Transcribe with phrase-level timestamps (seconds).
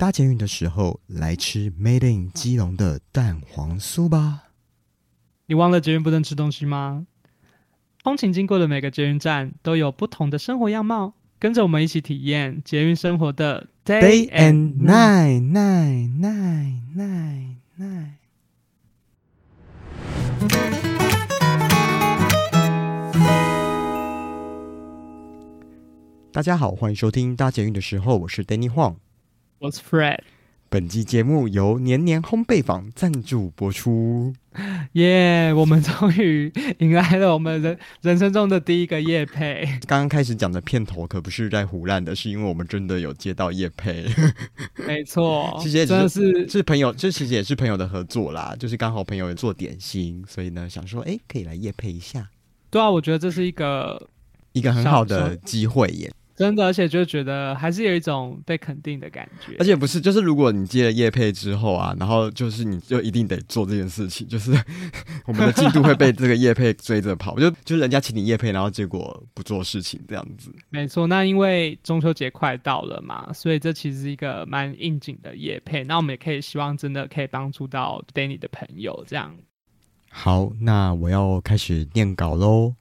[0.00, 4.44] 搭捷运的时候来吃 Made in 基隆的蛋黄酥吧。
[5.44, 7.06] 你忘了捷运不能吃东西吗？
[8.02, 18.06] 通勤经过的每个捷运站都有不同的生活样貌，跟着我们一起体验捷运生活的 Day and night, night, night, night, night。
[26.32, 28.94] 大家好，欢迎收听搭捷运的时候，我是 Danny Huang。
[29.60, 30.20] 我是 Fred。
[30.70, 34.32] 本期节目由年年烘焙坊赞助播出。
[34.92, 35.52] 耶！
[35.52, 39.66] 我们终于迎来了我们人 人生中的第一个夜配。
[39.86, 44.06] 刚刚开始讲的片头可不是在胡乱的，是因为我们真的有接到夜配。
[44.88, 48.56] 没错，其实也真的是是朋友，这其实也是朋友的合作啦。
[48.58, 52.30] 就是刚好朋友也做点心，所以呢想说，哎，可以来夜配一下。
[52.70, 54.08] 对啊，我觉得这是一个
[54.52, 56.10] 一个很好的机会耶。
[56.40, 59.54] 真的，而且就觉得还是有一种被肯定的感觉。
[59.58, 64.50] 而且不是，就是如果你接了叶配之后啊，然后就是你就一定得做这件事情，就是
[65.28, 67.38] 我们的进度会被这个叶配追着跑。
[67.38, 70.50] 就就是人家请你叶配，然后结果不做事情这样子。
[70.70, 75.84] 没错，那因为中秋节快到了嘛，所以这其实是一个蛮应景的叶配。
[75.84, 79.36] 那我们也可以希望真的可以帮助到 Danny 的朋友这样。
[80.08, 82.76] 好，那我要开始念稿喽。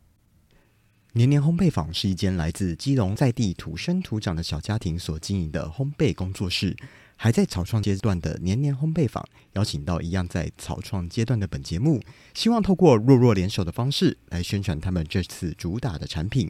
[1.13, 6.75] 年年烘焙坊是一间来自基隆在地土生土长的小家庭所经营的烘焙工作室。
[7.21, 9.21] 还在草创阶段的年年烘焙坊，
[9.53, 11.99] 邀请到一样在草创阶段的本节目，
[12.33, 16.49] 希望透过弱弱联手的方式来宣传他们这次主打的产品。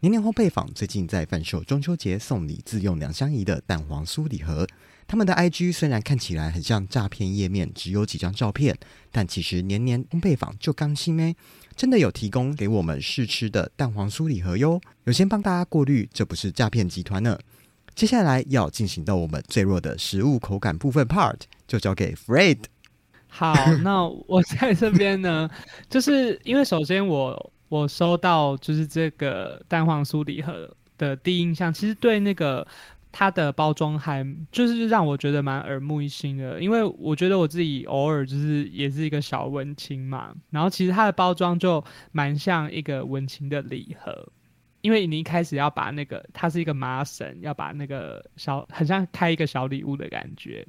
[0.00, 4.66] 年年烘焙坊最近在贩售中秋节送礼自用两相宜的蛋黄酥礼盒。
[5.06, 8.76] 他们的 IG 虽然看起来很像诈骗页面，只有几张照片，
[9.10, 11.34] 但其实年年烘焙坊就刚新咩，
[11.76, 14.80] 真的有提供给我们试吃的蛋黄酥礼盒哟。
[15.04, 17.38] 有先帮大家过滤，这不是诈骗集团呢。
[17.94, 21.36] 接下来要进行到我们最弱的食物口感部分 part，
[21.66, 22.58] 就交给 Fred。
[23.28, 25.48] 好，那我在这边呢，
[25.90, 32.66] 就是因为首先我我收到就是这个蛋黄酥礼盒的第一印象，其实对那个。
[33.16, 44.28] 它的包装还就是让我觉得蛮耳目一新的，因为我觉得我自己偶尔就是也是一个小文青嘛，然后其实它的包装就蛮像一个文青的礼盒，
[44.80, 50.66] 因为你一开始要把那个它是一个麻绳，要把那个小很像开一个小礼物的感觉，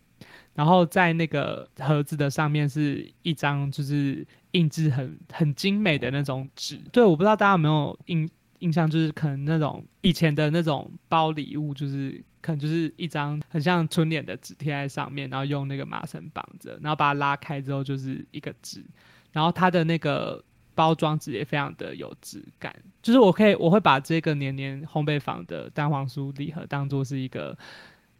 [0.53, 8.29] 然后在那个盒子的上面是一张就是印制很很精美的那种纸，对，我不知道大家有没有印
[8.59, 12.23] 印象，就是可能那种以前的那种包礼物就是。
[12.45, 18.85] 可能就是一张很像春联的纸贴在上面，然后用那个麻绳绑着，然后把它拉开之后就是一个纸，
[19.31, 20.43] 然后它的那个
[20.75, 22.71] 包装纸也非常的有质感。
[23.01, 27.57] 就是我可以我会把这个年年烘焙坊的蛋黄酥礼盒当做是一个，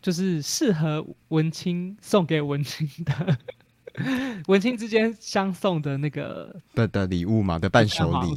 [0.02, 3.38] 就是适合文青送给文青的
[4.47, 8.34] 文青之间相送的那个的的礼物嘛的伴手礼。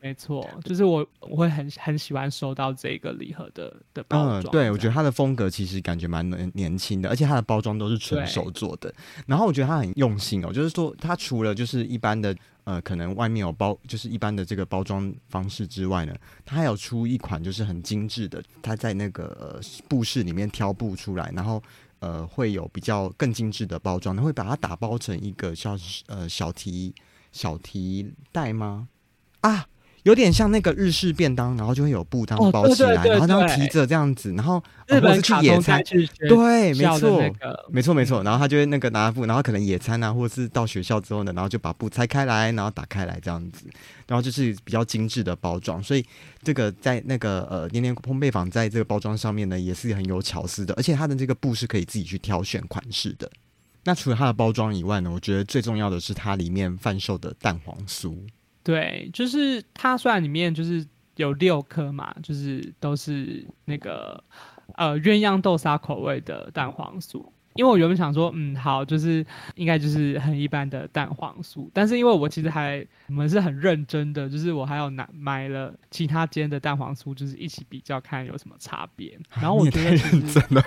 [0.00, 4.52] 没错，就是我我会很很喜欢收到这个礼盒的的包装。
[4.52, 8.94] 对，我觉得它的风格其实感觉蛮年年轻的，而且它的包装都是纯手做的。
[9.26, 16.14] 然后我觉得它很用心哦，就是说它除了就是一般的呃，可能外面有包，就是一般的这个包装方式之外呢，
[16.44, 21.60] 它还有出一款就是很精致的，它在那个布饰里面挑布出来，然后
[21.98, 26.94] 呃会有比较更精致的包装，它会把它打包成一个像呃小提
[27.32, 28.88] 小提袋吗？
[29.42, 29.66] 啊！
[30.06, 35.82] 有点像那个日式便当，然后就会有布当包起来，然后这样提着这样子，然后或者是去野餐，
[36.28, 37.20] 对，没错，
[37.68, 38.22] 没错，没错。
[38.22, 43.64] 然后他就会那个拿布，然后可能野餐啊，或者是到学校之后呢，然后就把布拆开来，然后打开来这样子，
[44.06, 45.82] 然后就是比较精致的包装。
[45.82, 46.06] 所以
[46.44, 53.28] 这个在那个呃年年烘焙坊在这个包装上面呢，也是很有巧思的，而且它的这个布是可以自己去挑选款式的。
[53.82, 58.16] 那除了它的包装以外呢，我觉得最重要的是它里面贩售的蛋黄酥。
[58.66, 60.84] 对，就是它虽然里面就是
[61.14, 64.20] 有六颗嘛，就是都是那个
[64.74, 67.24] 呃鸳鸯豆沙口味的蛋黄酥。
[67.54, 69.24] 因为我原本想说，嗯，好，就是
[69.54, 79.16] 应该就是很一般的蛋黄酥，但是因为我其实还我们是很认真的，就是我还有拿买了其他间的蛋黄酥，就是一起比较看有什么差别。
[79.40, 80.62] 然后我觉得认真的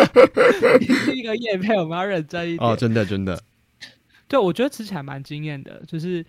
[1.14, 3.38] 一个叶配我们要认真一点哦，真的真的。
[4.26, 6.24] 对，我觉得吃起来蛮惊艳的，就是。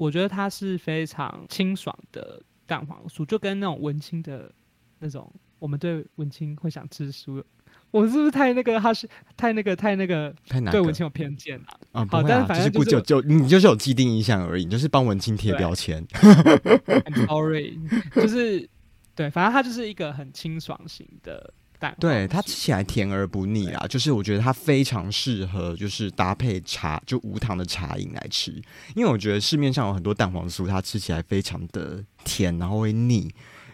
[0.00, 4.50] 我觉得它是非常清爽的蛋黄酥，就跟那种文青的
[4.98, 7.44] 那种，我们对文青会想吃酥，
[7.90, 8.80] 我是不是太那个？
[8.80, 9.06] 他是
[9.36, 12.06] 太那个太那个太难对文青有偏见了啊？
[12.10, 16.02] 好，但是反正就是就你就是有既定印象而已，你就是帮文青贴标签。
[17.26, 17.78] Sorry，
[18.14, 18.66] 就是
[19.14, 28.52] 对，反正它就是一个很清爽型的蛋，对它吃起来甜而不腻啊，就是我觉得它非常适合就是搭配茶，就无糖的茶饮来吃。
[28.94, 33.28] 因为我觉得市面上有很多蛋黄酥，它吃起来非常的甜，然后会腻，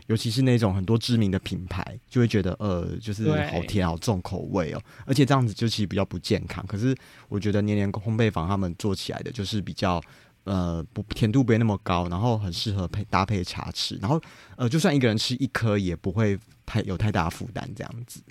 [0.07, 6.65] 尤其是那种很多知名的品牌，就会觉得呃，就是好甜好重口味哦，而且这样子就其实比较不健康。
[6.67, 6.97] 可是
[7.29, 10.01] 我觉得年年烘焙坊他们做起来的就是比较。
[10.47, 14.21] 呃，不甜度不会那么高，然后很适合配搭配茶吃，然后
[14.57, 18.23] 呃，就算一个人吃一颗也不会太有太大负担，这样子。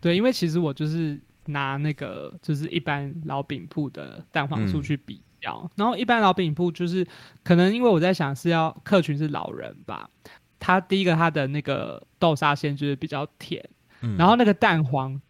[0.00, 7.06] 对，因为其实我就是拿那个就是一般老饼铺的蛋黄酥嗯去比较，然后一般老饼铺就是
[7.42, 10.10] 可能因为我在想是要客群是老人吧，
[10.58, 13.64] 它第一个它的那个豆沙馅就是比较甜，
[14.02, 15.20] 嗯然后那个蛋黄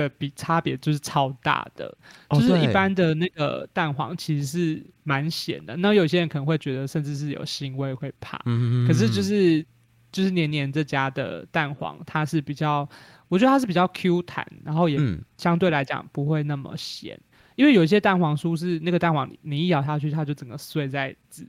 [0.00, 1.86] 的比差别就是超大的，
[2.28, 9.64] 哦就是一般的那个蛋黄其实是蛮咸的，那有些人可能会觉得甚至是有腥味会怕，嗯可是就是
[10.12, 12.88] 就是年年这家的蛋黄，它是比较，
[13.28, 17.18] 我觉得它是比较 Q 弹，然后也嗯，相对来讲不会那么咸，
[17.54, 21.46] 因为有一些蛋黄酥是那个蛋黄你你一咬下去，它就整个碎在纸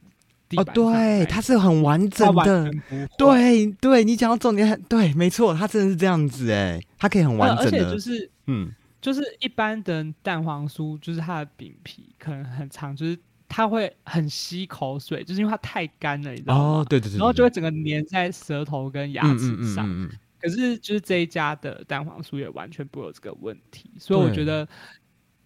[0.48, 2.72] 地哦，板对，它是很完整的
[3.18, 8.72] 对对，你讲到重点很，对，没错，它真的是这样子哎，它可以很完呃而且整的，就是嗯，
[9.02, 13.18] 就是一般的蛋黄酥，就是它的饼皮可能很长，就是
[13.50, 16.64] 它会很吸口水，就是因为它太干了，你知道吗？
[16.64, 19.88] 哦，对对对，然后就会会整个粘在舌头跟牙嗯齿上。
[19.88, 24.68] 嗯嗯嗯嗯，可是就是这一家的蛋黄酥也完全不会有这个问题，所以我觉得，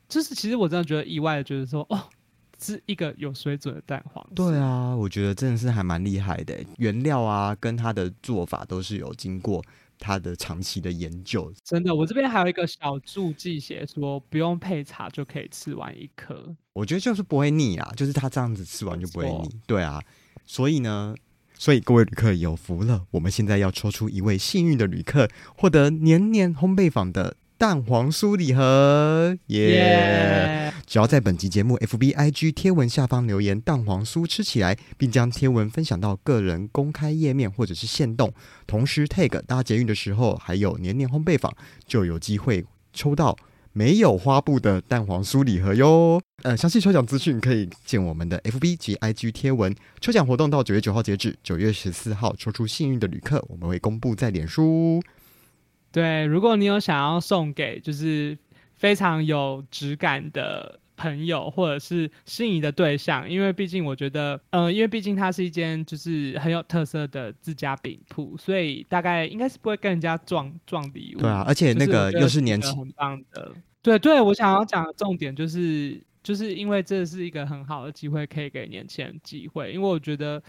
[0.09, 2.03] 就是其实我真的觉得意外的，就是说哦，
[2.59, 4.35] 是一个有水准的蛋黄酥。
[4.35, 9.63] 对啊，我觉得真的是还蛮厉害的，原料啊跟它的做法都是有经过
[9.99, 16.55] 它的长期的研究，真的，我这边还有一个小注记写说，不用配茶就可以吃完一颗。
[16.73, 20.01] 我觉得就是不会腻啊，就是他这样子吃完就不会腻，对啊，
[20.45, 21.15] 所以呢。
[21.57, 30.73] 所以各位旅客有福了，我们现在要抽出一位幸运的旅客，获得年年烘焙坊的蛋黄酥礼盒，耶、耶！
[30.85, 38.33] 只要在本集节目 FB IG 贴文下方留言“蛋黄酥吃起来”，并将贴文分享到个人公开页面或者是线动，
[38.67, 41.49] 同时 tag 搭捷运的时候，还有年年烘焙坊，
[41.87, 43.37] 就有机会抽到
[43.71, 46.21] 没有花布的蛋黄酥礼盒哟。
[46.43, 49.73] 呃，详细抽奖资讯可以见我们的 FB 及 IG 贴文。
[50.01, 55.01] 抽奖活动到九月九号截止，九月十四号抽出幸运的旅客，我们会公布在脸书。
[55.95, 58.37] 对，如果你有想要送给就是
[58.75, 71.19] 非常有质感的朋友，或者是心仪的对象，因为毕竟我觉得，呃，因为毕竟它是一间就是很有特色的自家饼铺，所以大概应该是不会跟人家撞撞礼物。
[71.19, 73.53] 对啊，而且那个又是年轻，个很棒的。
[73.81, 79.71] 对对，我想要讲的重点就是，就是因为这是一个很好的机会，可以给年轻人机会。
[79.71, 80.43] 因为我觉得，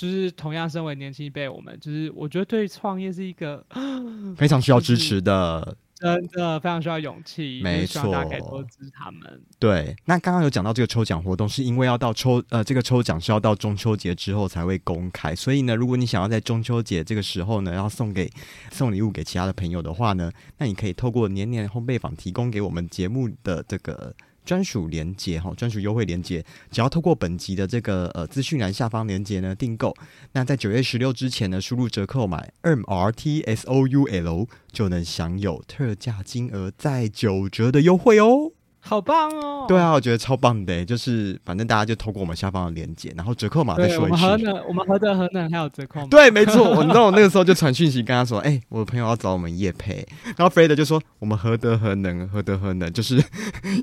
[0.00, 3.62] 就是同样身为年轻一辈，我们就是我觉得对创业是一个
[4.34, 5.76] 非常需要支持的。
[6.00, 9.38] 真的非常需要勇气，没就是希望大家可以错多支持他们。
[9.58, 18.30] 对，那刚刚有讲到这个抽奖活动，是因为要到抽呃这个抽奖是要到中秋节之后才会公开，所以呢，如果你想要在中秋节这个时候呢，要送给
[18.72, 24.14] 送礼物给其他的朋友的话呢，那你可以透过年年烘焙坊提供给我们节目的这个。
[24.44, 29.94] 专属连接哈，专属优惠连接，只要透过本集的这个呃资讯栏下方连接呢订购，
[30.32, 38.52] 那在九月十六之前呢，输入折扣码 M R T S O U L 就能享有特价金额再九折的优惠哦。
[38.82, 39.66] 好棒哦！
[39.68, 44.16] 对啊，我觉得超棒的，就是反正大家就透过我们下方的链接，然后折扣码再说一次。
[44.16, 46.08] 们何能，我们何德何能还有折扣吗？
[46.10, 50.06] 对，没错，我你知道我那个时候就传讯息跟他说，哎、我的朋友要找我们叶培，
[50.36, 53.22] 然后 Fred 就说我们何德何能，何德何能，就是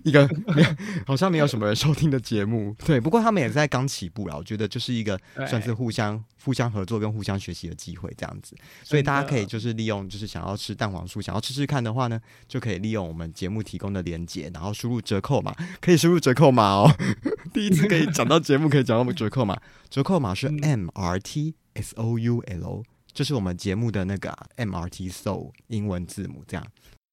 [0.04, 0.28] 一个
[1.06, 2.76] 好像没有什么人收听的节目。
[2.86, 16.90] 对，不过他们也在刚起步啦，我觉得就是一个算是互相互相合作跟互相学习的机会这样子，所以大家可以就是利用就是想要吃蛋黄酥，想要吃吃看的话呢，就可以利用我们节目提供的链接，然后输入折扣码，可以输入折扣码哦。
[17.54, 26.66] 第一次可以讲到节目，可以讲到折扣码，折扣码是嗯 M R T S O U L，就是我们节目的那个啊 M R T Soul 英文字母这样。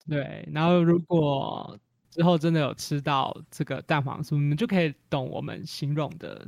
[0.08, 1.76] 对，然后如果
[2.10, 6.46] 之后真的有吃到这个蛋黄酥，你们就可以懂我们形容的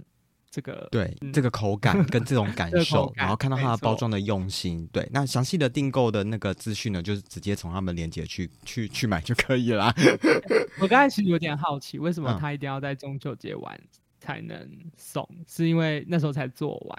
[0.56, 0.88] 这个。
[0.90, 9.94] 对、嗯这个口感跟这种感 受口，然后看到它的包装的用心，对，那详细的订购的那个资讯呢，就是直接从他们链接去去去买就可以啦。
[10.80, 13.78] 我刚才其实有点好奇，为什么嗯他一定要在中秋节玩
[14.18, 15.28] 才能送？
[15.46, 16.98] 是因为那时候才做完？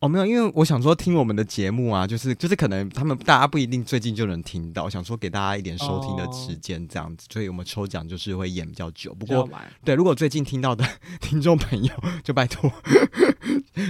[0.00, 9.12] 哦，没有，因为我想说听我们的节目啊，就是就是可能他们大家不一定最近就能听到，想说给大家一点收听的哦时间这样子，所以我们抽奖就是会演比较久。
[9.14, 9.48] 不过
[9.84, 10.88] 对，如果最近听到的
[11.20, 12.72] 听众朋友，就拜托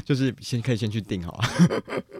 [0.07, 1.45] 就是先可以先去订好了。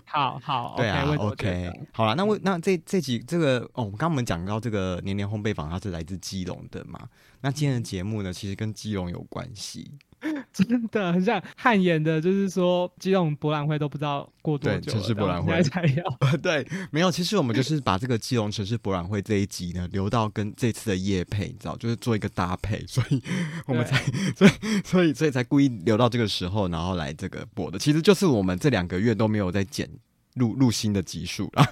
[0.05, 7.01] 好 好，对啊得好了，那我那这这集这个哦，刚刚我们讲到这个年年烘焙坊，它是来自基隆的嘛？
[7.41, 9.91] 那今天的节目呢，其实跟基隆有关系。
[10.53, 16.05] 真的很像汗颜的，就是说基隆博览会都不知道过多久，城市博览会才要。
[16.43, 23.23] 对，没有，其实我们就是把这个基隆城市博览会这一集呢，留到跟这次的夜配，你知道，就是做一个搭配，所以
[23.67, 23.97] 我们才，
[24.37, 24.51] 所以
[24.85, 27.79] 所以所以才故意留到这个时候，然后来这个播的。
[27.79, 29.89] 其实就是我们这两个月都没有在剪
[30.35, 31.67] 录录新的集数啦。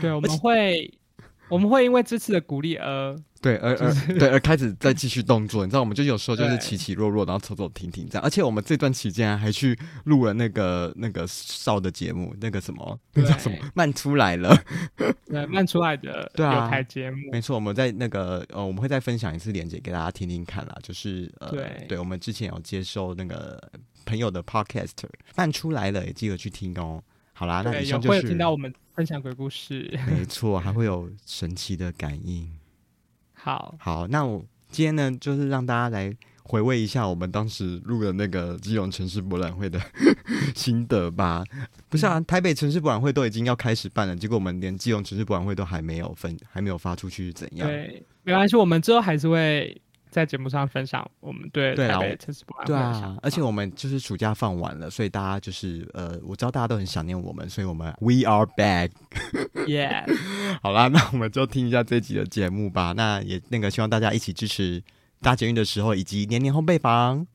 [0.00, 0.92] 对，我们会
[1.48, 8.24] 我们会因为这次的鼓励而对，而而对而开始再继续动作，你知道，我们就有时候就是起起落落，然后走走停停这样。
[8.24, 14.56] 而且我们这段期间还去录了那个那个少的节目，那个什么，那叫什么对慢出来了。
[15.26, 17.18] 对慢出来的 对啊有台节目。
[17.30, 20.76] 没错，我们在那个呃，我们会再分享一次链接给大家听听看啦。
[20.82, 21.50] 就是呃，
[21.86, 23.62] 对我们之前有接收那个
[24.04, 24.90] 朋友的 podcast，
[25.36, 27.00] 慢出来了，也记得去听哦。
[27.38, 29.92] 好啦，那对，以上就是会听到我们分享鬼故事。
[30.06, 32.50] 没 错，还会有神奇的感应。
[33.36, 36.10] 好，好，那我今天呢，就是让大家来
[36.44, 39.78] 回味一下我们当时录的那个基隆城市博览会的
[40.56, 41.44] 心得吧。
[41.90, 47.68] 不是啊，台北城市博览会都已经要开始办了，结果我们连基隆城市博览会都还没有分，还没有发出去，是怎样？
[47.68, 49.78] 对，没关系，我们之后还是会
[50.16, 58.92] 在节目上分享我们对对啊我台北城市博览会对的想法，啊而且我们就是暑假放完了，所以大家就是呃，我知道大家都很想念我们，所以我们 We are back。
[59.68, 60.06] yes，
[60.62, 62.94] 好啦，那我们就听一下这集的节目吧。
[62.96, 64.82] 那也那个希望大家一起支持
[65.20, 67.26] 搭捷运的时候，以及年年烘焙坊。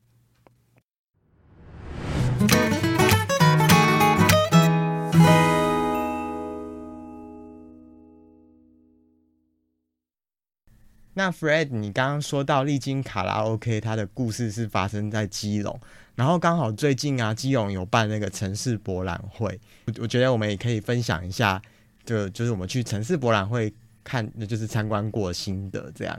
[11.13, 15.77] 那 Fred，你刚刚说到历经卡拉 OK，它的故事是发生在基隆，
[16.15, 21.61] 然后刚好最近啊，基隆有办那个城市博览会，我我觉得我们也可以分享一下，
[22.05, 23.73] 就就是我们去城市博览会
[24.05, 26.17] 看，就是参观过的心得这样。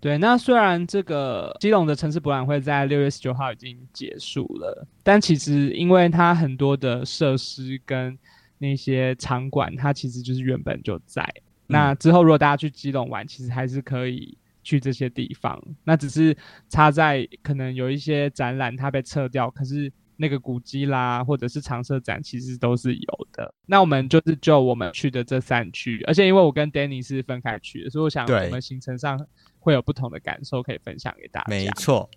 [0.00, 8.18] 对，那虽然这个基隆的城市博览会在六月十九号已经结束了，但其实因为它很多的设施跟
[8.58, 11.24] 那些场馆，它其实就是原本就在。
[11.66, 15.62] 那之后如果大家去基隆玩，其实还是可以去这些地方。
[15.84, 16.36] 那只是
[16.68, 23.54] 差在可能有一些展览它被撤掉，可是那个古迹啦，或者是常设展，其实都是有的。
[23.66, 29.26] 那我们就是就我们去的这三区，而且因为我跟 Danny 是分开去的，所以我想对我们行程上
[29.58, 31.46] 会有不同的感受可以分享给大家。
[31.48, 32.08] 没错，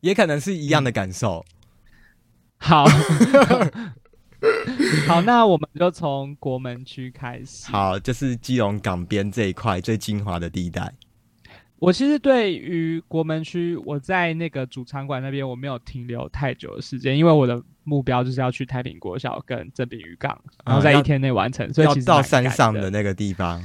[0.00, 1.44] 也可能是一样的感受。
[2.60, 2.84] 好，
[5.08, 7.70] 好，那我们就从国门区开始。
[7.70, 10.92] 好，就是基隆港边这一块最精华的地带。
[11.78, 23.62] 我其实对于国门区，我在那个主场馆那边我没有停留太久的时间，因为我的目标就是要去太平国小跟正滨渔港，然后在一天内完成，所以要到山上的的那个地方。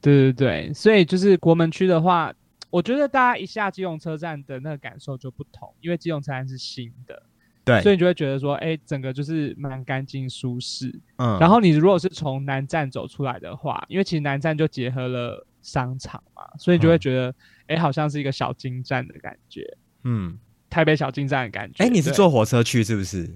[0.00, 2.32] 对对对，所以就是国门区的话，
[2.68, 7.22] 我觉得大家一下基隆车站的那个感受就不同，因为基隆车站是新的，
[7.68, 10.88] 对，所以你就会觉得说，哎，整个就是蛮干净舒适。
[11.16, 17.34] 嗯然后你如果是从南站走出来的话，因为其实南站就结合了商场嘛，所以你就会嗯觉得，
[17.66, 20.38] 哎、好像是一个小金站的感觉，嗯，
[20.70, 21.84] 台北小金站的感觉。
[21.84, 22.10] 哎，你是？
[22.12, 23.28] 坐火车去是不是？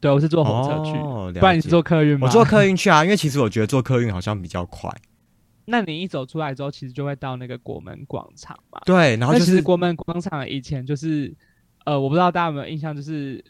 [0.00, 2.26] 对，我是坐火车去，哦不然你是坐客运吗？
[2.26, 2.44] 我坐。
[2.44, 4.90] 客运去啊， 因为其实我觉得坐客运好像比较快。
[5.64, 8.78] 那你一走出来之后，其实就会到那个国门广场嘛。
[8.84, 11.34] 对，然后就是其实国门广场以前就是，
[11.86, 13.42] 呃，我不知道大家有没有印象，就是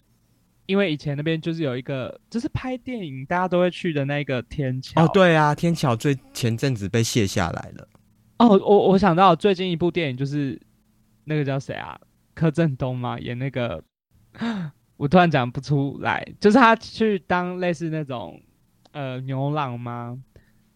[0.66, 5.04] 因为以前那边就是有一个，就是拍电影大家都会去的那个天桥。
[5.04, 7.88] 哦，对啊，天桥最前阵子被卸下来了。
[8.38, 10.60] 哦，我我想到最近一部电影就是
[11.24, 11.98] 那个叫谁啊？
[12.34, 13.82] 柯震东吗，演那个，
[14.98, 18.38] 我突然讲不出来，就是他去当类似那种
[18.92, 20.18] 呃牛郎吗？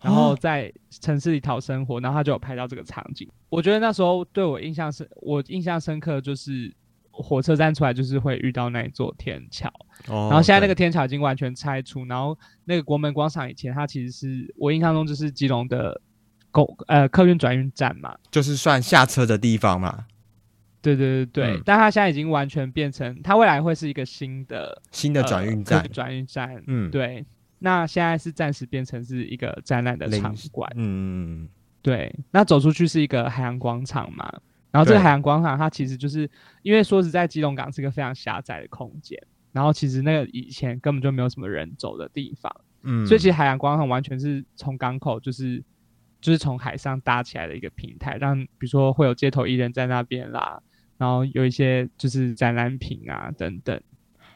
[0.02, 3.28] 然后哦在城市里讨生活，然后他就有拍到这个场景。
[3.50, 6.75] 我觉得那时候对我印象深，我印象深刻就是
[7.11, 9.69] 火车站出来就是会遇到那一座天桥，
[10.09, 16.00] 哦，然后现在那个天桥已经完全拆除，然后那个国门广场以前它其实是我印象中就是基隆的
[16.50, 20.07] 公呃客运转运站嘛，就是算下车的地方嘛，
[20.81, 21.62] 对对对对，嗯。
[21.64, 25.88] 但它现在已经完全变成，它未来会是一个新的新的转运呃站。
[25.93, 27.25] 转运站，嗯，对。
[27.62, 31.47] 那现在是暂时变成是一个展览的零场馆，嗯，
[31.83, 32.11] 对。
[32.31, 34.33] 那走出去是一个海洋广场嘛，
[34.70, 36.28] 然后这个海洋广场它其实就是
[36.62, 39.20] 因为说实在，基隆港是一个非常狭窄的空间，
[39.52, 42.54] 然后其实那个以前根本就没有什么人走的地方。
[42.82, 45.62] 嗯，所以其实海洋广场完全是从港口就是
[46.20, 50.62] 就是从海上搭起来的一个平台，让比如说会有街头艺人在那边啦，
[50.98, 53.80] 然后有一些就是展览品啊等等。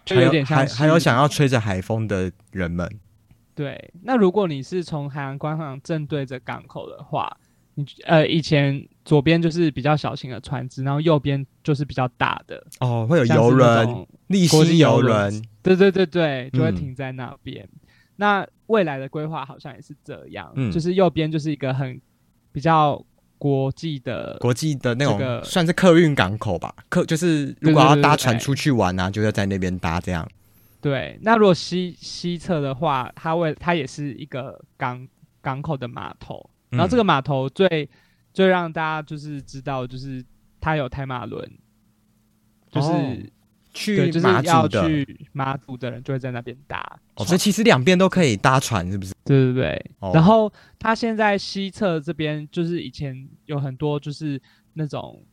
[0.05, 2.87] 就有点像还还有想要吹着海风的人们。
[3.55, 7.35] 对，那如果你是从海洋广场正对着港口的话，
[7.75, 17.69] 你呃以前左边就是比较小型的船只，然后右边就是比较大的哦，会有游轮、立新游轮，对对对对，就会停在那边。
[18.17, 22.01] 那未来的规划好像也是这样，就是右边就是一个很
[22.53, 23.05] 比较
[23.37, 26.73] 国际的国际的那种，算是客运港口吧。
[26.89, 30.27] 客就是如果要搭船出去玩啊，就要在那边搭这样。
[30.81, 35.07] 对，那如果西西侧的话，它为它也是一个港
[35.43, 37.89] 港口的码头，然后这个码头最
[38.35, 40.23] 最让大家就是知道，就是
[40.61, 41.51] 他有台马轮，
[42.71, 43.33] 就是
[43.73, 46.85] 去就是要去马祖的人就会在那边搭。
[47.15, 49.15] 哦，所以其实两边都可以搭船，是不是？
[49.25, 49.91] 对对对。
[50.13, 54.39] 然后他现在西侧这边就是以前有很多就是
[54.75, 55.25] 那种。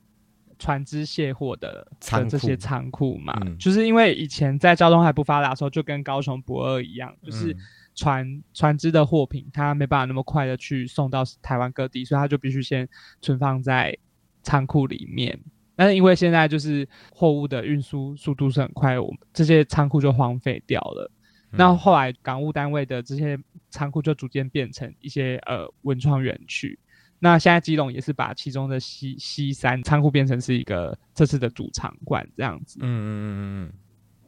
[0.59, 1.87] 船只卸货的
[2.29, 7.57] 这些仓库嘛，就是因为以前在交通还不发达的时候，就跟高雄博二一样，就是
[7.95, 12.87] 船船只的货品它没办法那么快的去送到台湾各地，所以它就必须先
[13.21, 13.97] 存放在
[14.43, 15.39] 仓库里面。
[15.75, 21.11] 但是因为现在就是货物的运输速度是很快，我们这些仓库就荒废掉了。
[21.53, 23.37] 那后来港务单位的这些
[23.69, 26.79] 仓库就逐渐变成一些呃文创园区。
[27.19, 32.79] 那现在基隆也是把其中的西西山仓库变成是一个这次的主场馆这样子。
[32.81, 33.73] 嗯嗯嗯嗯嗯，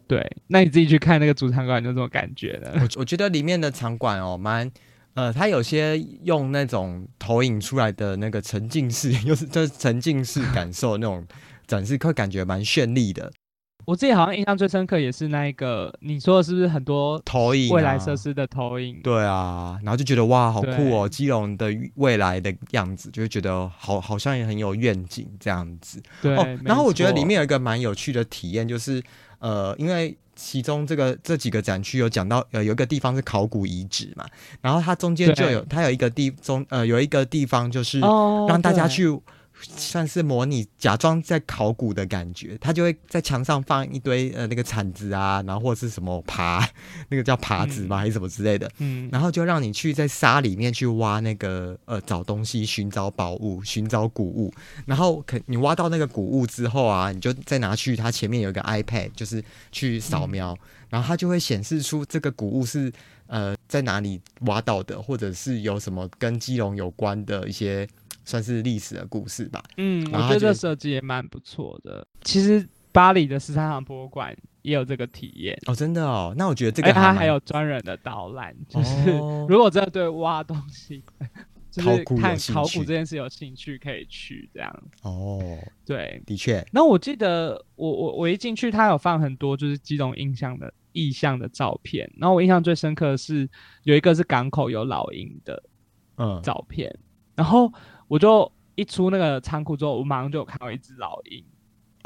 [0.08, 0.38] 对。
[0.48, 2.72] 那你自己去看那个主场馆就这种感觉呢？
[2.76, 4.70] 我我觉得里面的场馆哦，蛮
[5.16, 11.26] 呃，它有些用那种投影出来的那个沉浸式， 又是就是沉浸式感受那种
[11.68, 13.32] 展示，会感觉蛮绚丽的。
[13.86, 19.00] 我自己好像印象最深刻也是那一个，你说的是不是很多投影未来设施的投影？
[19.04, 21.08] 对啊，然后就觉得哇，好酷哦！
[21.10, 26.02] 基隆的未来的样子，就会觉得好，好像也很有愿景这样子。
[26.22, 29.04] 对，然后我觉得里面有一个蛮有趣的体验，就是
[29.40, 34.26] 呃，因为其中这个这几个展区有讲到，呃，有一个地方是考古遗址嘛，
[34.62, 39.20] 然后它中间就有它有一个地中呃有一个地方就是让大家去。
[39.64, 46.68] 算是模拟假装在考古的感觉，他就会在墙上放一堆呃那个铲子啊，然后或是什么耙，
[47.10, 47.98] 那个叫耙子吗？
[47.98, 54.54] 还是什么之类的，嗯，然后就让你去在沙里面去挖那个呃找东西，寻找宝物，寻找古物，
[54.86, 60.58] 然后可你挖到那个古物之后啊，你就再拿去它前面有一个 iPad，就是去扫描，
[60.90, 62.92] 然后它就会显示出这个古物是
[63.28, 67.88] 呃在哪里挖到的，或者是有什么跟基隆有关的一些。
[68.26, 69.64] 算是历史的故事吧。
[69.78, 72.06] 嗯，我觉得这设计也蛮不错的。
[72.24, 76.34] 其实巴黎的十三行博物馆也有这个体验哦，真的哦。
[76.38, 79.12] 那我觉得这个它还有专人的导览，就是
[79.50, 81.04] 如果真的对挖东西、
[81.72, 84.84] 就是看考古这件事有兴趣，可以去这样。
[85.02, 85.42] 哦，
[85.84, 86.64] 对，的确。
[86.72, 92.08] 那我记得我我我一进去，他有放很多就是几种印象的意象的照片。
[92.18, 93.50] 然后我印象最深刻的是
[93.84, 95.64] 有一个是港口有老鹰的
[96.18, 96.96] 嗯照片，
[97.36, 97.74] 然后。
[98.14, 101.44] 我就一出那个仓库之后，我马上就有看到一只老鹰，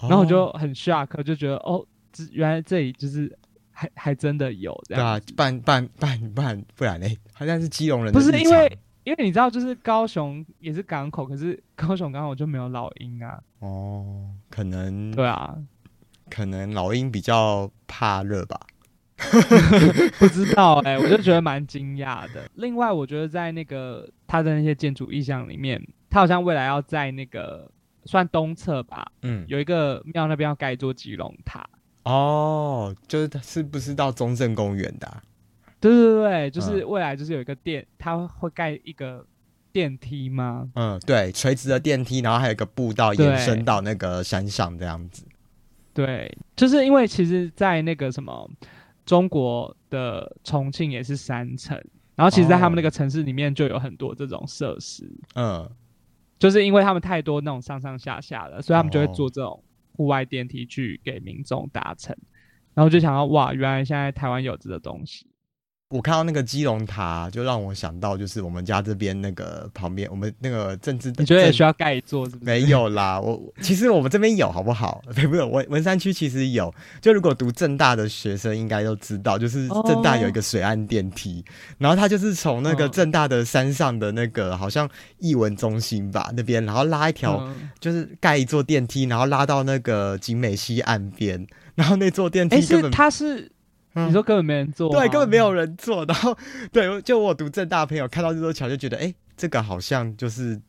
[0.03, 1.85] 然后我就很 shock，就觉得哦，
[2.31, 3.37] 原来这里就是
[3.71, 5.03] 还还真的有这样。
[5.03, 8.13] 对啊，半半半半，不然嘞，好像是基隆人。
[8.13, 13.37] 不是因为因为你知道，就是高雄也是港口，可是高雄港口就没有老鹰啊。
[13.59, 15.57] 哦，可能对啊，
[16.29, 18.57] 可能老鹰比较怕热吧。
[20.19, 22.49] 不知道哎，我就觉得蛮惊讶的。
[22.55, 25.85] 另外，我觉得在那个他的那些建筑意象里面。
[26.09, 27.69] 他好像未来要在那个
[28.05, 31.67] 算东侧吧，嗯，有一个庙那边要盖一座吉隆塔。
[32.03, 35.23] 哦，就是他是不是到中正公园的？
[35.79, 39.25] 对对对，就是未来就是有一个电，他会盖一个
[39.73, 40.69] 电梯吗？
[40.75, 45.25] 嗯，对，垂直的电梯，然后还有一个步道延伸到那个山上这样子。
[45.93, 48.49] 对，就是因为其实，在那个什么
[49.05, 51.77] 中国的重庆也是山城，
[52.15, 55.11] 然后其实，在他们那个城市里面就有很多这种设施。
[55.35, 55.69] 嗯。
[56.39, 62.15] 就是因为他们太多那种上上下下的，所以他们就会做这种户外电梯去给民众搭乘，
[62.73, 65.25] 然后就想到哇，原来现在台湾有这个东西。
[65.89, 72.27] 我看到那个基隆塔，就让我想到，就是我们家这边那个旁边，我们那个政治，你觉得也需要盖一座？
[72.41, 75.01] 没有啦，我其实我们这边有，好不好？
[75.15, 81.41] 不是文文山区其实有，就如果读正大的学生应该都知道，就是正大有一个水岸电梯，
[81.77, 93.49] 然后它就是从那个正大的山上的那个好像艺文中心吧那边，然后拉一条，就是盖一座电梯，然后拉到那个景美西岸边，然后那座电梯根本它是。
[94.05, 96.05] 你说根本没人做，对，根本没有人做。
[96.05, 96.37] 然后，
[96.71, 100.59] 对，就我读正大朋友看到这座桥，就觉得，哎，这个好像就是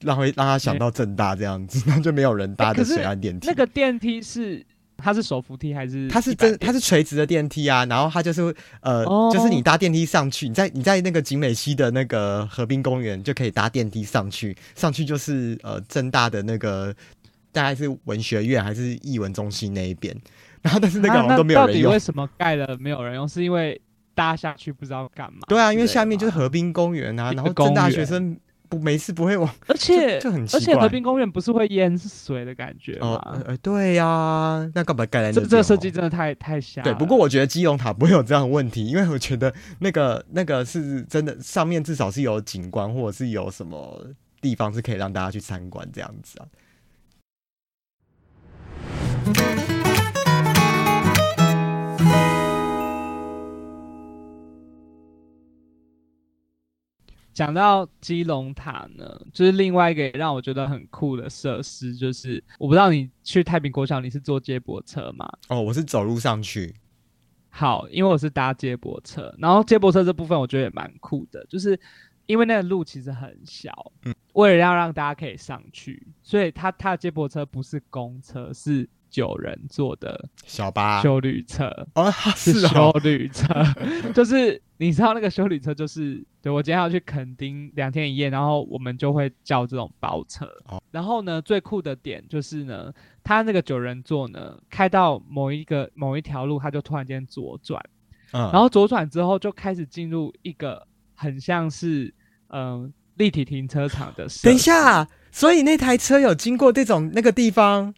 [0.00, 3.46] 让会让他想到正大这样子， 那就没有人搭的水岸电梯。
[3.48, 4.64] 那个电梯是
[4.96, 6.08] 它是手扶梯还是？
[6.08, 7.84] 它是真，它是垂直的电梯啊。
[7.86, 16.94] 然后它就是呃，就是你搭电梯上去，你在你在那个景美溪的那个河滨公园就可以搭电梯上去，上去就是呃正大的那个
[17.50, 20.14] 大概是文学院还是艺文中心那一边。
[20.62, 21.92] 然后但是那个都没有人用。
[21.92, 23.28] 为什么盖了没有人用？
[23.28, 23.80] 是因为
[24.14, 25.40] 搭下去不知道干嘛？
[25.48, 28.38] 对啊，因为下面就是河滨公园啊，然后正大学生。
[28.68, 33.20] 不，没事不会往，而且就很而且河滨公园不是会淹水的感觉吗？
[33.44, 35.40] 呃，对呀，那干嘛盖在那？
[35.40, 36.80] 这这设计真的太太瞎。
[36.80, 44.06] 对，不过我觉得基隆塔不会有这样的问题，因为我觉得那个那个是真的，上面至少是有景观，或者是有什么
[44.40, 46.46] 地方是可以让大家去参观这样子啊。
[57.40, 65.26] 讲到基隆塔呢，就是另外一个让我觉得很酷的设施，就是我不知道你去太平国小你是坐接驳车吗？
[65.48, 66.74] 哦，我是走路上去。
[67.48, 71.80] 好，因为我是搭接驳车，然后接驳车这部分我觉得也蛮酷的，就是
[72.26, 73.72] 因为那个路其实很小，
[74.04, 78.86] 嗯，为了要让大家可以上去，所以它它的接驳车不是公车，是。
[79.10, 83.44] 九人坐的小巴修旅车哦，是修旅车，
[84.14, 90.48] 就是你知道那个修旅车，就是对我今天要去垦丁两天一夜，然后我们就会叫这种包车。
[90.90, 92.92] 然后呢，最酷的点就是呢，
[93.22, 97.82] 他那个九人座呢，开到某一个某一条路，他就突然间左转，
[98.32, 102.14] 嗯，然后左转之后就开始进入一个很像是
[102.48, 104.26] 嗯立体停车场的。
[104.42, 107.92] 等一下，所以那台车有经过这种那个地方。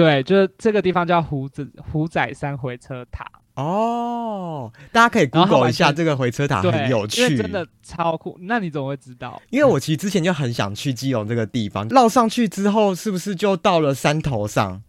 [0.00, 8.38] 对，就是这个地方叫胡子虎仔山回车塔哦，大家可以 Google 一下这个回车塔，很有趣，真的超酷。
[8.40, 9.42] 那你怎么会知道？
[9.50, 14.82] 因为我其实之前就很想去基隆这个地方，绕上去之后，是不是就到了山头上？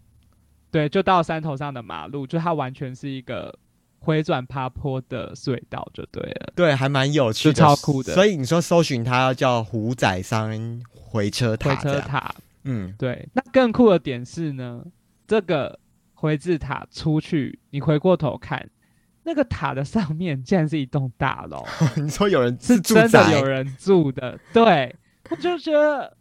[0.72, 3.54] 对，就到山头上的马路，就它完全是一个
[4.00, 6.54] 回转爬坡的隧道，就对了。
[6.56, 8.14] 对，还蛮有趣，超酷的。
[8.14, 12.34] 所以你说搜寻它叫虎仔山回车塔，回车塔。
[12.64, 13.28] 嗯，对。
[13.34, 14.82] 那更酷的点是呢，
[15.32, 15.80] 这个
[16.14, 18.70] 回字塔出去，你回过头看，
[19.24, 21.66] 那个塔的上面竟然是一栋大楼。
[21.96, 24.38] 你说有人是真的有人住的？
[24.52, 24.94] 对，
[25.30, 26.18] 我就觉得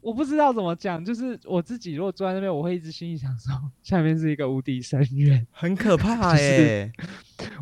[0.00, 6.90] 我不知道怎么讲，就是我自己如果坐在那边，我会一直心里想说，下面是一个无底深渊，很可怕 耶。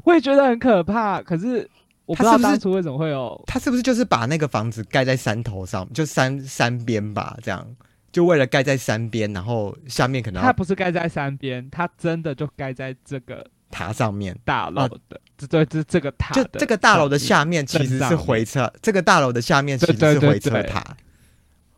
[0.05, 1.69] 我也觉得很可怕，可是
[2.07, 3.43] 我不知道当初为什么会有。
[3.49, 7.67] 他是不是就是把那个房子盖在山头上，就山山边吧，这样？
[8.13, 20.85] 就为了盖在山边，然后下面可能它不是盖在山边，它真的就盖在这个塔上面大楼的，这对这这个塔，就这个大楼的下面其实是回车，这个大楼的下面其实是回车塔。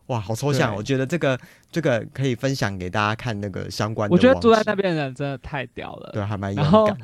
[0.06, 0.74] 哇，好抽象！
[0.74, 1.38] 我觉得这个
[1.70, 4.12] 这个可以分享给大家看那个相关的。
[4.12, 6.98] 我觉得住在那边的人真的太屌了，对，还蛮勇敢。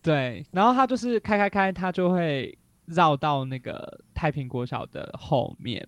[0.00, 5.86] 对，然后他就是开开开，他就会绕到那个太平国小的后面，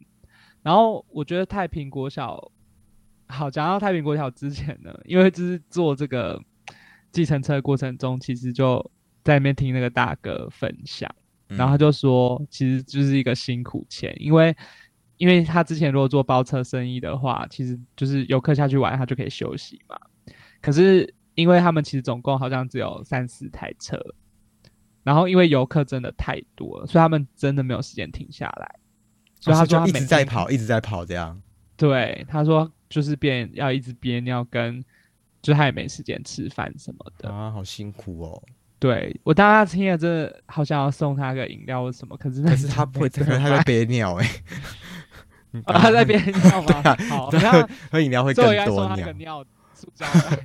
[0.63, 2.51] 然后我觉得太平国小。
[3.27, 6.41] 好，讲到太平国小之前呢，因为就是做这个
[7.11, 8.79] 计程车的过程中，其实就
[9.25, 11.13] 在那边听那个大哥分享，
[11.49, 14.55] 然后他就说，其实就是一个辛苦钱，因为
[15.17, 19.99] 因为他之前如果做包车生意的话，其实就是游客下去玩，他就可以休息嘛。
[20.61, 23.99] 可是因为他们其实总共好像只有三四台车，
[25.03, 28.77] 然后因为游客真的太多了，所以他们真的没有时间停下来，
[29.41, 31.41] 所以他就一直在跑，一直在跑这样。
[31.77, 32.71] 对，他说。
[32.95, 34.85] 就是憋要一直憋尿，跟
[35.43, 38.43] 就他也没时间吃饭什么的啊，好辛苦哦。
[38.79, 44.31] 对我当时听了，真的好想要送他个饮料或什么，可是可是他不会，可能他在憋尿哎。
[45.67, 46.97] 他在憋 尿吗？
[47.11, 47.31] 好，
[47.91, 49.45] 喝饮料会更多尿。
[49.75, 50.37] 塑胶袋，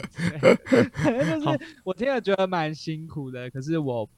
[0.41, 4.09] 就是我听了觉得蛮辛苦的，可是我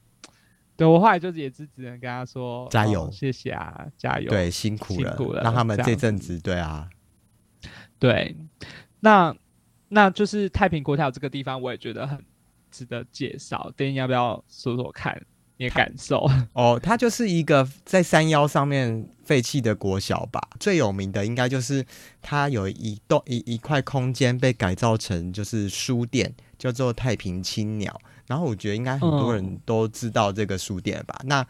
[0.74, 4.30] 对我后来就是也是只能跟他说加油，谢谢啊，加油。
[4.30, 6.88] 对，辛苦了，让他们这阵子对啊。
[8.02, 8.34] 对，
[8.98, 9.32] 那
[9.88, 12.18] 那就是太平国小这个地方，我也觉得很
[12.68, 13.72] 值得介绍。
[13.76, 15.24] 等你要不要说说看
[15.56, 16.28] 你的感受？
[16.52, 20.40] 哦，它就是一个在山腰上面废弃的国小吧。
[20.58, 21.86] 最有名的应该就是
[22.20, 27.96] 它有一栋一一块空间被改造成就是书店，叫做太平青鸟。
[28.26, 31.16] 然后我觉得应该很多人都知道这个书店吧。
[31.22, 31.46] 那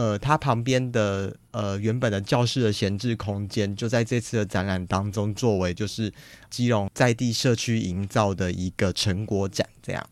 [0.00, 6.10] 呃，它旁边的呃原本的教室的闲置空间，就在这次的展览当中，作为就是
[6.48, 9.68] 基隆在地社区营造的一个成果展。
[9.82, 10.02] 这样，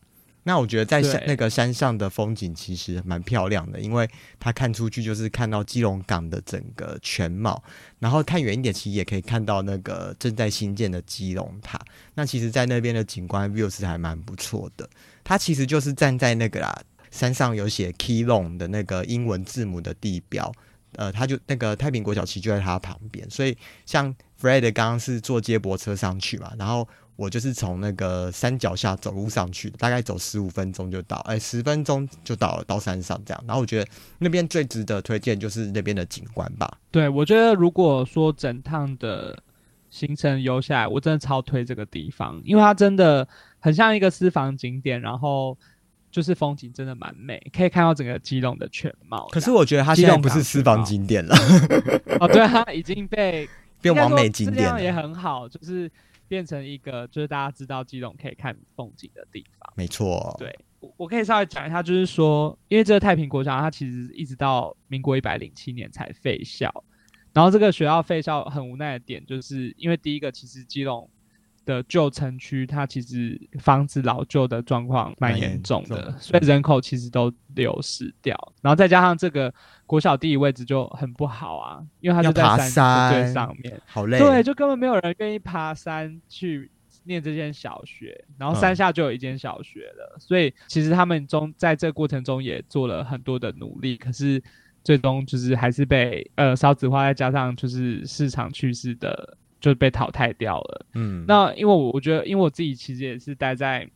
[0.42, 4.06] 那我觉得在山那个山上的风景其实蛮漂亮的，因为
[4.38, 7.62] 它看出去就是看到基隆港的整个全貌，
[7.98, 11.80] 然后看远一点，其实也可以看到那个正在新建的基隆塔。
[12.14, 14.86] 那其实，在那边的景观 view 是还蛮不错的。
[15.24, 16.78] 它其实就是站在那个啦
[17.10, 20.52] 山上有写 Keylong 的那个英文字母的地标，
[20.96, 26.88] 呃，它就那个太平国小旗就在它旁边，所以像 Fred 刚刚是坐接驳车上去嘛，然后。
[27.18, 33.44] 我就是从那个山脚下走路上去，大概走十五分钟就到，哎，十分钟就到了，到山上这样。
[33.44, 36.78] 然后我觉得那边最值得推荐就是那边的景观吧。
[36.92, 39.36] 对，我觉得如果说整趟的
[39.90, 43.26] 行程游下来，我真的超推这个地方，因为它真的
[43.58, 45.58] 很像一个私房景点，然后
[46.10, 49.26] 就是风景真的蛮美，可以看到整个基隆的全貌。
[49.30, 51.34] 可是我觉得它现在不是私房景点了，
[52.20, 53.48] 哦，对，它已经被
[53.80, 55.90] 变完美景点了，也很好，就是
[56.26, 59.72] 变成一个就是大家知道基隆可以看风景的地方。
[59.76, 66.84] 没错，对，我我可以稍微讲一下，就是说，因为这个太平国小，它其实一直到民国一百零七年才废校。
[67.32, 71.08] 然后这个学校废校很无奈的点，就是因为第一个，其实基隆
[71.68, 78.34] 的旧城区它其实房子老旧的状况蛮严重的，所以人口其实都流失掉。
[78.62, 79.52] 然后再加上这个
[79.84, 84.18] 国小地理位置就很不好啊，因为它就在山最上面，好累。
[84.18, 86.70] 对，就根本没有人愿意爬山去
[87.04, 90.16] 念这间小学，然后山下就有一间小学了。
[90.18, 94.42] 所以其实他们中在这过程中也做了很多的努力，可是。
[94.84, 100.86] 最终就是还是被呃少子化，再加上就是市场趋势的，就被淘汰掉了。
[100.94, 103.88] 嗯，那因为我我觉得，因为我自己其实也是待在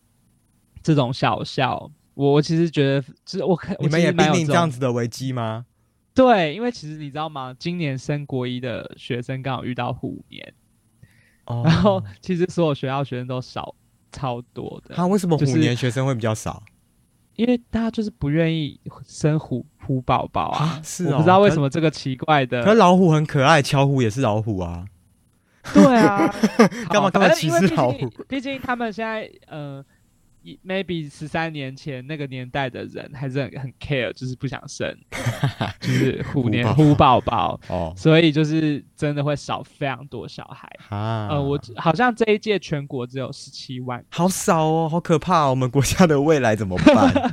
[0.83, 5.67] 这种小校，我我其实觉得，就是我你们也面临这样子的危机吗？
[6.15, 7.55] 对，因为其实你知道吗？
[7.59, 10.55] 今年升国一的学生刚好遇到虎年，
[11.47, 13.75] 哦然后其实所有学校学生都少
[14.11, 14.95] 超多的。
[14.95, 16.63] 他为什么虎年学生会比较少？
[17.37, 22.63] 因为大家就是不愿意生虎虎宝宝啊，是我不知道为什么这个奇怪的。
[22.63, 24.85] 可老虎很可爱，巧虎也是老虎啊。
[25.75, 26.27] 对啊，
[26.91, 28.09] 干嘛干嘛歧视老虎？
[28.29, 29.85] 毕竟他们现在呃。
[30.67, 34.93] maybe 十三年前那个年代的人还是很很 care，就是不想生，
[35.79, 41.29] 就是虎年虎宝宝哦，所以就是真的会少非常多小孩啊。
[41.31, 45.49] 呃，我好像这一届全国只有十七万，好少哦，好可怕！
[45.49, 47.33] 我们国家的未来怎么办？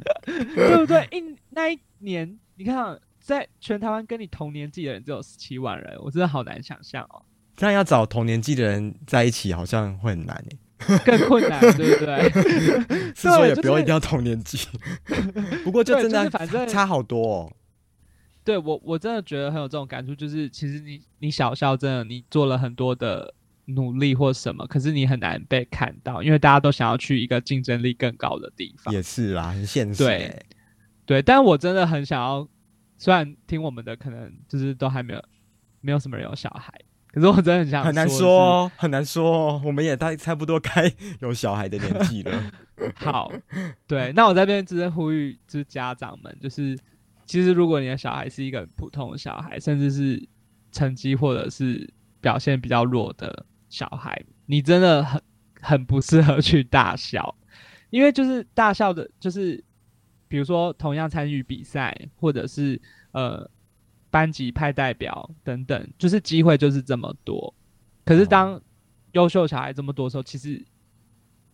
[0.53, 1.07] 对不对？
[1.11, 7.23] 一那一年，你看，在全台湾跟你同年纪的人只有十七万人，我真的好难想象哦。
[7.59, 10.57] 这样要找同年纪的人在一起，好像会很难诶。
[11.03, 12.29] 更困难，对不对？
[13.13, 14.57] 是说也不用一定要同年纪，
[15.65, 17.53] 不过就真的反正差好多哦。
[18.45, 23.33] 对我我真的觉得很有这种感触，就是其实你你小校真的你做了很多的
[23.65, 28.93] 努力或什么，可是你很难被看到，因为大家都想要去一个竞争力更高的地方。
[28.93, 30.01] 也是啦，很现实。
[30.01, 30.45] 对
[31.05, 32.47] 对，但我真的很想要，
[32.97, 35.21] 虽然听我们的可能就是都还没有
[35.81, 36.73] 没有什么人有小孩。
[37.11, 39.59] 可是我真的很想很难说，很难说。
[39.65, 40.91] 我们也大差不多该
[41.21, 42.51] 有小孩的年纪了。
[42.95, 43.31] 好，
[43.87, 46.77] 对，那我在这边只是呼吁，就是家长们，就是
[47.25, 50.23] 其实如果你的小孩是一个普通的小孩，甚至是
[50.71, 51.91] 成绩或者是
[52.21, 55.21] 表现比较弱的小孩，你真的很
[55.59, 57.35] 很不适合去大笑，
[57.89, 59.63] 因为就是大笑的，就是
[60.27, 62.79] 比如说同样参与比赛，或者是
[63.13, 63.49] 呃。
[64.11, 67.53] 班级派代表等等，就是机会就是这么多。
[68.05, 68.59] 可是当
[69.11, 70.63] 优秀小孩这么多的时候，其实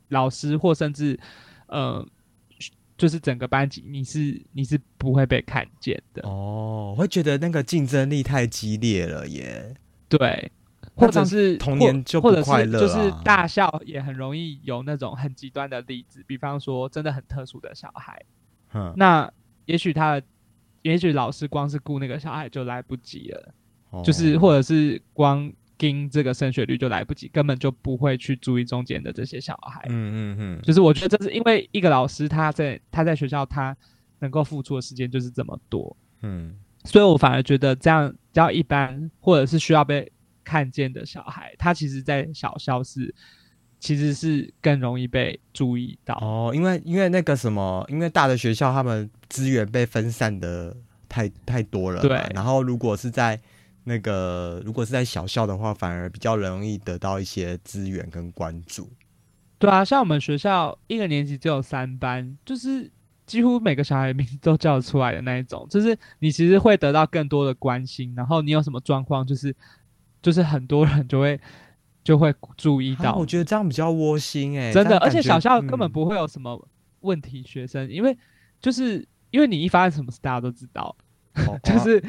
[0.10, 1.20] 老师或甚至
[1.68, 2.06] 呃，
[2.98, 6.22] 就是整个班级，你是你是不会被看见的。
[6.28, 9.76] 哦，我会觉得那个竞争力太激烈了耶。
[10.08, 10.52] 对，
[10.96, 18.24] 或者是童年就不快乐，就是大校也很容易有那种很极端的例子，比方说真的很特殊的小孩。
[18.74, 19.30] 嗯，那
[19.65, 20.26] 也许他的。
[20.86, 29.84] 也许老师光是顾那个小孩就来不及了，就是或者是光盯这个升学率就来不及，根本就不会去注意中间的这些小孩。
[29.89, 33.76] 嗯嗯嗯，就是我觉得这是因为一个老师他在他在学校他
[34.19, 35.98] 能够付出的时间就是这么多。
[36.21, 40.12] 嗯，所以我反而觉得这样比较一般，或者是需要被
[40.43, 43.12] 看见的小孩，他其实在小校是。
[43.86, 50.76] 其实是更容易被注意到哦，因为因为那个什么，因为大的学校他们资源被分散的
[51.08, 52.19] 太太多了，对。
[52.34, 53.39] 然后如果是在
[53.84, 58.89] 那个如果是在小校的话，反而比较容易得到一些资源跟关注。
[59.60, 62.91] 对啊，像我们学校一个年级只有三班，就是
[63.28, 68.12] 几乎每个小孩名字都叫出来的那一种，就是你其实会得到更多的关心。
[68.17, 69.56] 然后你有什么状况，就是
[70.24, 71.39] 就是很多人就会。
[72.06, 76.65] 就会注意到，我觉得这样比较窝心哎，真的，而且小校根本不会有什么
[77.02, 78.15] 问题学生，因为
[78.62, 80.96] 就是因为你一发生什么事，大家都知道，
[81.48, 82.02] 哦 就是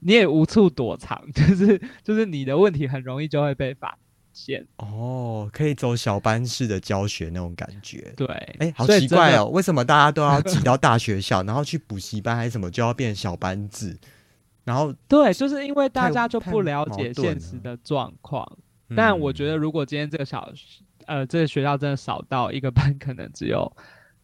[0.00, 3.96] 你也无处躲藏， 就是就是你的问题很容易就会被发
[4.32, 4.66] 现。
[4.78, 8.12] 哦，可以走小班式的教学那种感觉。
[8.16, 8.26] 对，
[8.58, 13.96] 哎，好奇怪哦，为什么大家都要挤 到大学校，然后去补习班还是什么就要变小班制？
[14.64, 18.58] 然后，对，就是因为大家就不了解现实的状况。
[18.96, 20.52] 但我觉得，如果今天这个小
[21.06, 23.70] 呃这个学校真的少到一个班 可能只有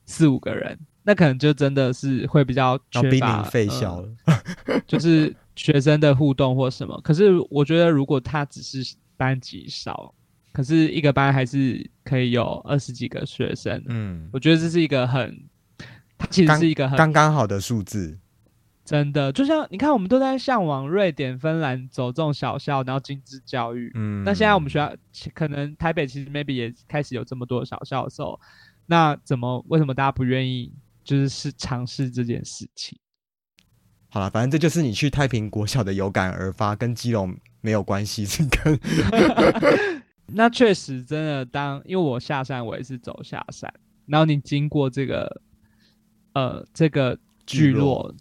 [0.04, 4.82] 四五个人，那可能就真的是会比较缺乏废校呃了。
[4.86, 7.00] 就是学生的互动或什么。
[7.02, 10.14] 可是我觉得，如果他只是班级少，
[10.52, 15.38] 可是一个班还是可以有二十几个学生，嗯，我觉得这是一个很，
[16.18, 18.18] 它其实是一个很刚刚好的数字。
[18.86, 23.90] 真的，就像你看，我们都在向往瑞典、芬兰走这种小校，然后精致教育。
[23.96, 24.94] 嗯，那现在我们学校
[25.34, 28.40] 可能台北其实 maybe 也开始有这么多小校的时候，
[28.86, 30.72] 那怎么为什么大家不愿意
[31.02, 32.96] 就是是尝试这件事情？
[34.08, 38.78] 好了，反正这就是你去太平国小的有感而发，跟基隆没有关系，这个
[40.26, 43.72] 那确实真的当，因为我下山我也是走下山，
[44.06, 45.42] 然后你经过这个
[46.34, 48.14] 呃这个聚聚落，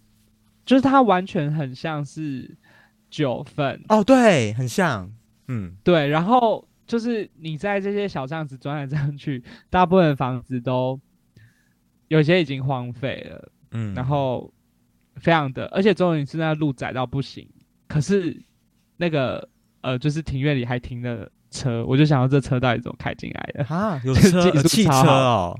[0.65, 2.57] 就是它完全很像是
[3.09, 5.11] 九份，哦，对，很像，
[5.47, 10.99] 嗯，对，然后就是你在这些小巷子转来转去，大部分房子都
[12.07, 14.51] 有些已经荒废了，嗯，然后
[15.17, 17.47] 非常的，而且终于是那路窄到不行，
[17.87, 18.41] 可是
[18.97, 19.47] 那个
[19.81, 23.63] 呃，就是庭院里还停了车，我就想到这车到底怎么开进来的？
[23.65, 25.59] 啊，有 车有汽车哦，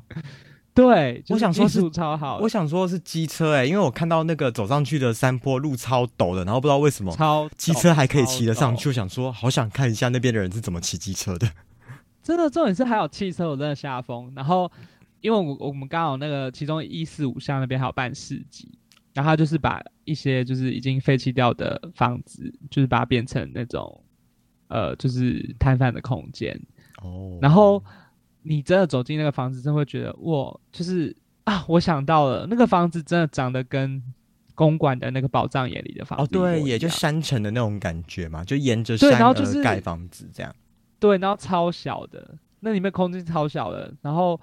[0.76, 11.50] 对，就是我想说是超好，我想说是机车哎、因为我看到那个走上去的山坡路超陡的，然后不知道为什么超机车还可以骑得上去，我想说好想看一下那边的人是怎么骑机车的。
[12.22, 14.34] 真的，重点是还有汽车，我真的吓疯。
[14.36, 14.70] 然后，
[15.22, 18.68] 因为我我们刚好那个其中一四五巷那边还有办市集，
[19.14, 24.04] 然后他就是把一些就是已经废弃掉的房子，就是把它变成那种
[24.68, 26.60] 呃，就是摊贩的空间。
[27.02, 27.82] 哦然后
[28.46, 34.02] 你真的走进那个房子，真的会觉得哇，就是啊，我想到了，那个房子真的长得跟
[34.54, 40.56] 公馆的那个宝藏眼里的房哦子哦对，也就样山城的那种感觉嘛，就沿着对山然后就是盖房子这样。
[40.98, 44.40] 对，然后超小的，那里面空间超小的，然后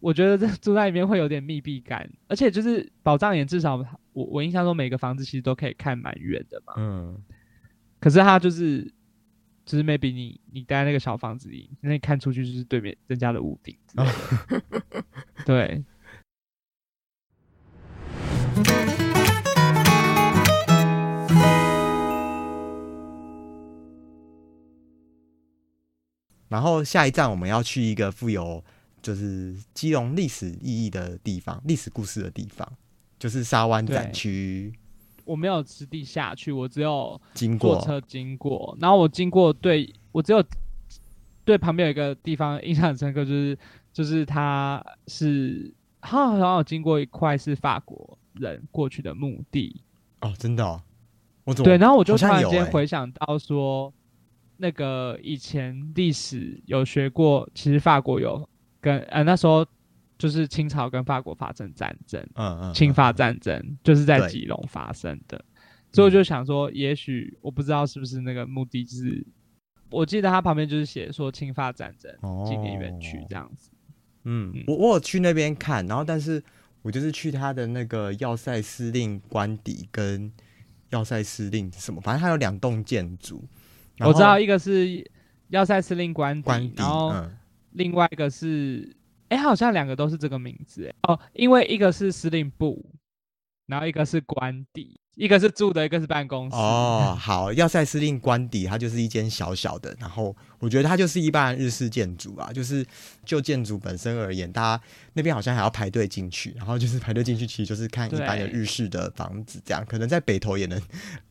[0.00, 3.76] 我觉得这住在里面会有点密闭感，而且就是宝藏眼，至少
[4.12, 7.16] 我我印象中每个房子其实都可以看蛮远的嘛，嗯，
[8.00, 8.92] 可是它就是
[9.64, 13.74] 就是 maybe 你你待在那个小房子里，那你看出去就是对面人家的屋顶
[15.46, 15.82] 对，
[26.48, 28.62] 然后下一站我们要去一个富有
[29.00, 32.70] 就是基隆历史意义的地方，历史故事的地方，
[33.18, 34.74] 就是沙湾展区。
[35.24, 37.76] 我没有实地下去，我只有经过。
[37.76, 40.44] 坐车经过，然后我经过对我只有
[41.44, 43.58] 对旁边有一个地方印象很深刻，就是
[43.92, 49.82] 就是它是它好像有经过一块是法国人过去的墓地，
[50.20, 50.80] 哦，真的、哦，
[51.44, 53.92] 我怎么对，然后我就突然间回想到说，
[54.56, 58.48] 那个以前历史有学过，其实法国有
[58.80, 59.66] 跟呃那时候
[60.18, 65.44] 就是清朝跟法国发生战争，嗯嗯侵法战争就是在对基隆发生的，
[65.92, 69.26] 所以我就想说，也许我不知道是不是那个目的就是，
[69.90, 72.44] 我记得他旁边就是写说侵法战争哦。
[72.48, 73.70] 纪念园区这样子。
[74.24, 74.64] 嗯，嗯。
[74.66, 76.42] 我我有去那边看，然后但是
[76.82, 80.32] 我就是去他的那个要塞司令官邸跟
[80.90, 83.44] 要塞司令什么，反正他有两栋建筑。
[84.00, 85.08] 我知道一个是
[85.48, 87.36] 要塞司令官邸，官邸，然后嗯，
[87.72, 88.96] 另外一个是，
[89.34, 92.84] 哎、好像两个都是这个名字，哎哦，因为一个是司令部，
[93.66, 96.56] 然后一个是官邸，一个是住的，一个是办公室。
[96.56, 102.86] 哦，好，要塞司令官邸，它就是一间小小的，然后我觉得它就是一般的日式建筑啊，就是
[103.24, 104.82] 就建筑本身而言，大家
[105.14, 110.80] 那边好像还要排队进去，然后就是排队进去，其实就是看一般的日式的房子，这样可能在北投也能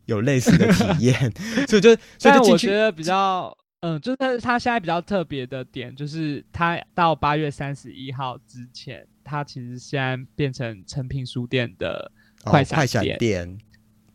[0.05, 1.31] 有类似的体验，
[1.67, 3.55] 所以就所以我觉得比较，
[3.85, 12.09] 嗯，就是他现在比较特别的点，就是他到八月三十一号之前，他其实现在变成成品书店的
[12.45, 13.57] 快闪哦快闪店店，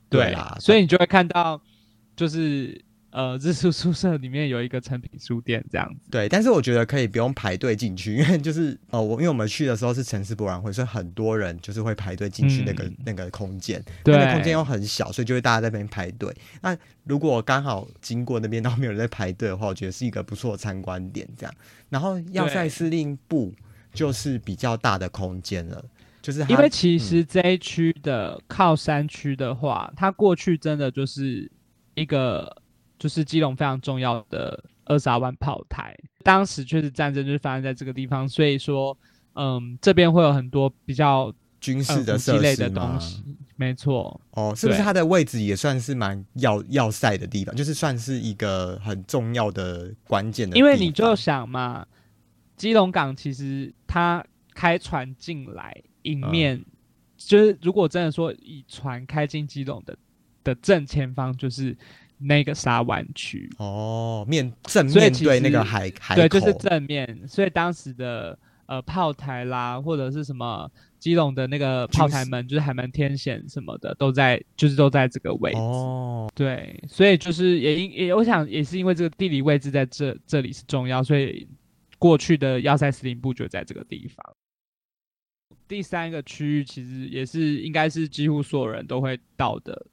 [0.09, 1.61] 对啦，所以你就会看到，
[2.16, 2.83] 就是
[3.19, 6.09] 呃，日宿宿舍里面有一个成品书店这样子。
[6.09, 16.33] 对，但是我觉得可以不用排队进去，因为就是呃，我因为我们去的时候是城市博览会，所以很多人就是会排队进去那个、嗯那个空间，对那个空间又很小，所以就会大家在那边排队。
[16.62, 21.27] 那如果刚好经过那边，然后没有人在排队的话，我觉得是一个不错的参观点。
[21.37, 21.53] 这样，
[21.89, 23.53] 然后要塞司令部
[23.93, 25.85] 就是比较大的空间了。
[26.23, 31.51] 就是因为其嗯实这一区的靠山区的话，它过去真的就是
[31.97, 32.62] 一个
[32.99, 35.96] 就是基隆非常重要的二沙湾炮台。
[36.22, 38.96] 当时确实战争就是发生在这个地方，所以说，
[39.34, 42.99] 嗯，这边会有很多比较军呃事的设类的东？
[43.01, 43.22] 西。
[43.61, 47.53] 没错，哦，是不是它的位置也算是蛮要要塞的地方？
[47.57, 50.64] 就是算是一个很重要的关键的地方。
[50.64, 51.84] 因为你就想嘛，
[52.57, 54.24] 基隆港其实它
[54.55, 56.64] 开船进来，迎嗯面、
[57.16, 59.99] 就是如果真的说以船开进基隆的
[60.44, 61.76] 的正前方就是
[62.19, 75.59] 那个沙湾区，哦，面正面对那个海海对，就是正面，所以当时的呃炮台啦，或者是什么基隆的那个炮台门，就是海门天险什么的，都在就是都在这个位置。
[75.59, 81.47] 哦，对，所以就是也因也我想也是因为这个地理位置在这这里是重要，所以
[81.99, 84.25] 过去的要塞司令部就在这个地方。
[85.69, 89.87] 第三个区域其实也是应该是几乎所有人都会到的，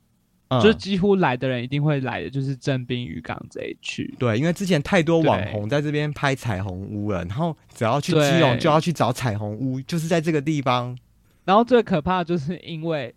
[0.60, 4.14] 嗯就是几乎来的人一定会来的，就是正滨渔港这一区。
[4.20, 10.98] 对，因为之前太多网对红在这边拍彩虹屋了，然后只要去基隆就要去找彩虹屋，就是在这个地方。
[11.44, 13.14] 然后最可怕的就是因为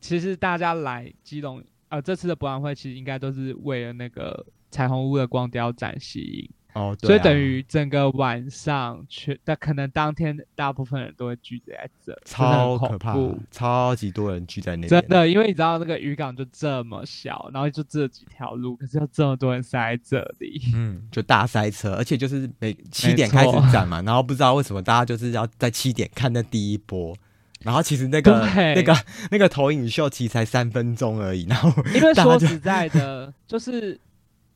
[0.00, 6.50] 其实大家来基隆，呃，这次的博览会其实应该都是为了那个彩虹屋的光雕展吸引。
[6.74, 7.08] 哦，对啊。
[7.08, 14.88] 所以等于整个晚上，全但可能当天大部分人都会聚集在这，超可真的很恐怕怖，超级多人聚在那边。
[14.88, 27.14] 真的，因为你知道那个渔港就这么小，然后就这几条路，可是有这么多人塞在这里，嗯，就大塞车，而且就是每七点开始展嘛，然后不知道为什么大家就是要在七点看那第一波，
[27.62, 28.74] 然后其实那个 对。
[28.74, 28.96] 那个
[29.30, 33.98] 那个投影秀其实才三分钟而已，然后因为大家就说实在的，就是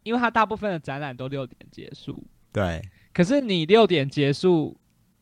[0.08, 2.80] 因为它大部分的展览都六点结束，对，
[3.12, 4.74] 可是你六点结束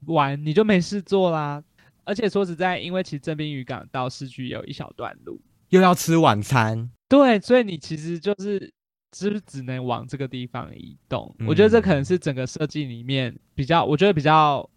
[0.07, 1.61] 完你就没事做啦。
[2.05, 8.73] 而且说实在，因为其实正滨渔港到市区有一小段路，又要吃晚餐，对，所以你其实就是
[9.11, 11.35] 只只能往这个地方移动。
[11.49, 14.71] 我觉得这可能是整个设计里面比较，我觉得比较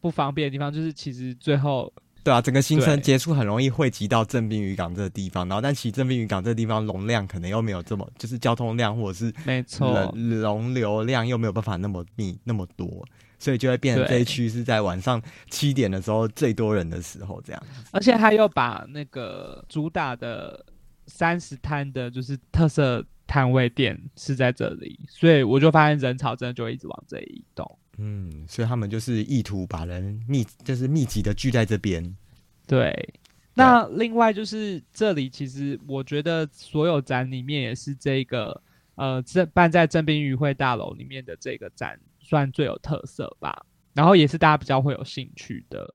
[0.00, 1.92] 不方便的地方，就是其实最后
[2.26, 13.06] 对啊，整个行程对结束很容易汇集到正滨渔港这个地方，然后但其实正滨渔港这个地方容量可能又没有这么，就是交通量或者是没错，人容流量又没有办法那么密那么多，
[13.38, 17.62] 所以就会变成对这一区是在晚上七点的时候最多人的时候这样。
[17.92, 20.66] 而且他又把那个主打的
[21.06, 27.78] 三十摊的，就是特色摊位店是在这里，所以我就发现人潮真的就会一直往这里移动。
[27.98, 32.16] 嗯，所以他们就是意图把人密，就是密集的聚在这边。
[32.66, 33.14] 对，
[33.54, 38.62] 那另外就是这里，其实我觉得所有展里面也是这个
[38.96, 45.94] 呃，这办在正滨渔会大楼里面的这个展算最有特色吧，然后也是大家比较会有兴趣的，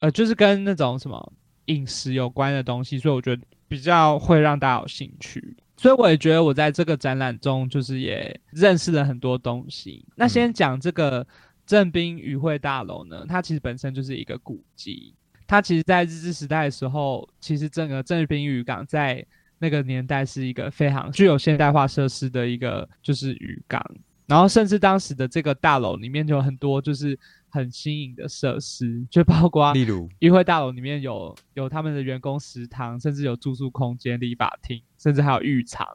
[0.00, 1.32] 呃，就是跟那种什么
[1.66, 5.56] 饮食有关的东西，所以我觉得比较会让大家有兴趣。
[5.80, 10.04] 所以我也觉得我在这个展览中，就是也认识了很多东西。
[10.14, 11.26] 那先讲这个
[11.64, 15.14] 正滨渔会大楼呢，它其实本身就是一个古迹。
[15.46, 19.24] 它其实，在日治时代的时候，其实整个正滨渔港在
[19.58, 23.82] 那个年代是一个非常具有现代化设施的一个就是渔港。
[24.26, 27.18] 然后，甚至当时的这个大楼里面就有很多就是
[27.50, 35.86] 很新颖的设施，就包括例如，议会大楼里面有有他们的员工食堂，甚至有住宿空间、理发厅，甚至还有浴场。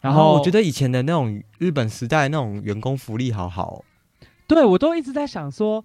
[0.00, 3.84] 然后我觉得以前的那种日本时代那种员工福利好好哦，
[4.46, 5.82] 对我都一直在想说，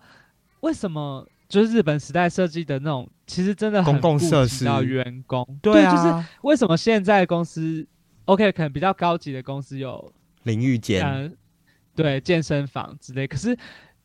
[0.59, 7.87] 为什么就是日本时代设计的那种，其实真的很公共设施到员工，对啊，就是为什么现在公司
[8.25, 10.11] OK 可能比较高级的公司有
[10.43, 11.31] 淋浴间，呃
[11.95, 13.57] 对健身房之类，可是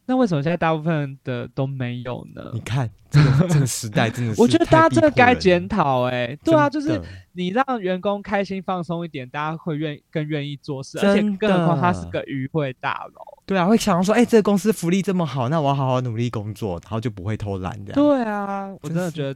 [0.06, 2.60] 那为什么现在大部分的都没有呢你？
[2.60, 5.66] 看这个这个时代真的是，我觉得大家真的该检。
[5.66, 7.00] 讨哎，对啊，就是
[7.32, 13.22] 你让员工开心放松一点，大家会愿更愿意做事，而且更何况它的是个渔会大楼。
[13.46, 17.94] 对啊，会想说，哎、这个公司福利这么好，那我要好好努力工作，然后就不会偷懒这样。
[17.94, 19.34] 对啊，我真的觉得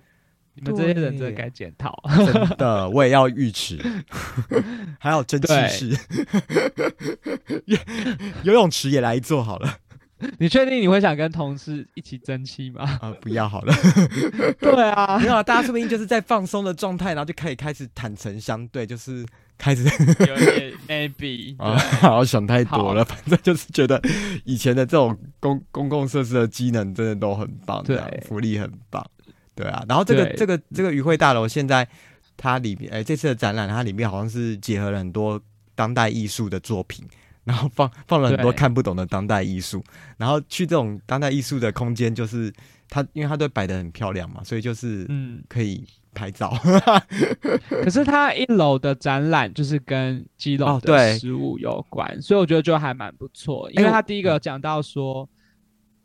[0.54, 1.98] 你们这些人真的对该检讨。
[2.14, 3.78] 真的，我也要浴池，
[5.00, 5.98] 还有蒸汽室，
[8.44, 9.78] 游泳池也来一座好了。
[10.38, 12.82] 你确定你会想跟同事一起争气吗？
[13.00, 13.74] 啊、不要好了，
[14.60, 19.24] 对啊没，有啊，大家说不定就是在放松的状态，然后就可以开始坦诚相对，就是
[19.56, 24.00] 开始有一点 maybe 啊，对好想太多了，反正就是觉得
[24.44, 29.04] 以前的这种公公共设施的机能真的都很棒，对福利很棒，
[29.54, 29.84] 对啊。
[29.88, 31.86] 然后这个这个这个余会大楼现在
[32.36, 35.40] 它里面，哎、这次的展览它里面好像是结合了很多
[35.74, 37.04] 当代艺术的作品，
[37.48, 39.82] 然后放 放了很多看不懂的当代艺术，
[40.18, 42.52] 然后去这种当代艺术的空间，就是
[42.90, 45.82] 它因为它都摆的很漂亮嘛，所以就是嗯，可以
[46.14, 46.52] 拍照。
[47.70, 53.70] 可是它一楼的展览就是跟基隆哦对的食物有关，所以我觉得就还蛮不错。
[53.72, 55.26] 因为他第一个讲到说，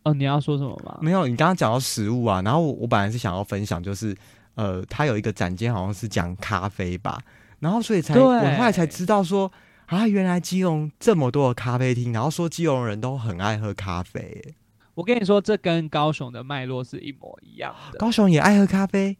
[0.03, 0.97] 哦，你要说什么吗？
[1.01, 4.15] 没有，你刚刚讲到食物啊，然后我我本来是想要分享，就是
[4.55, 7.19] 呃，他有一个展间好像是讲咖啡吧，
[7.59, 9.51] 然后所以才对我后来才知道说
[9.93, 14.19] 啊，原来基隆这么多的咖啡厅，然后说基隆人都很爱喝咖啡。
[14.21, 14.55] 耶，
[14.93, 19.17] 我跟你说，这跟高雄的脉络是一模一样的，高雄也爱喝咖啡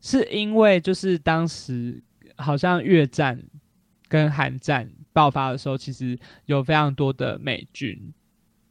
[0.00, 2.02] 是因为就是当时
[2.36, 3.42] 好像越战
[4.08, 8.12] 跟韩战爆发的时候，其实有非常多的美军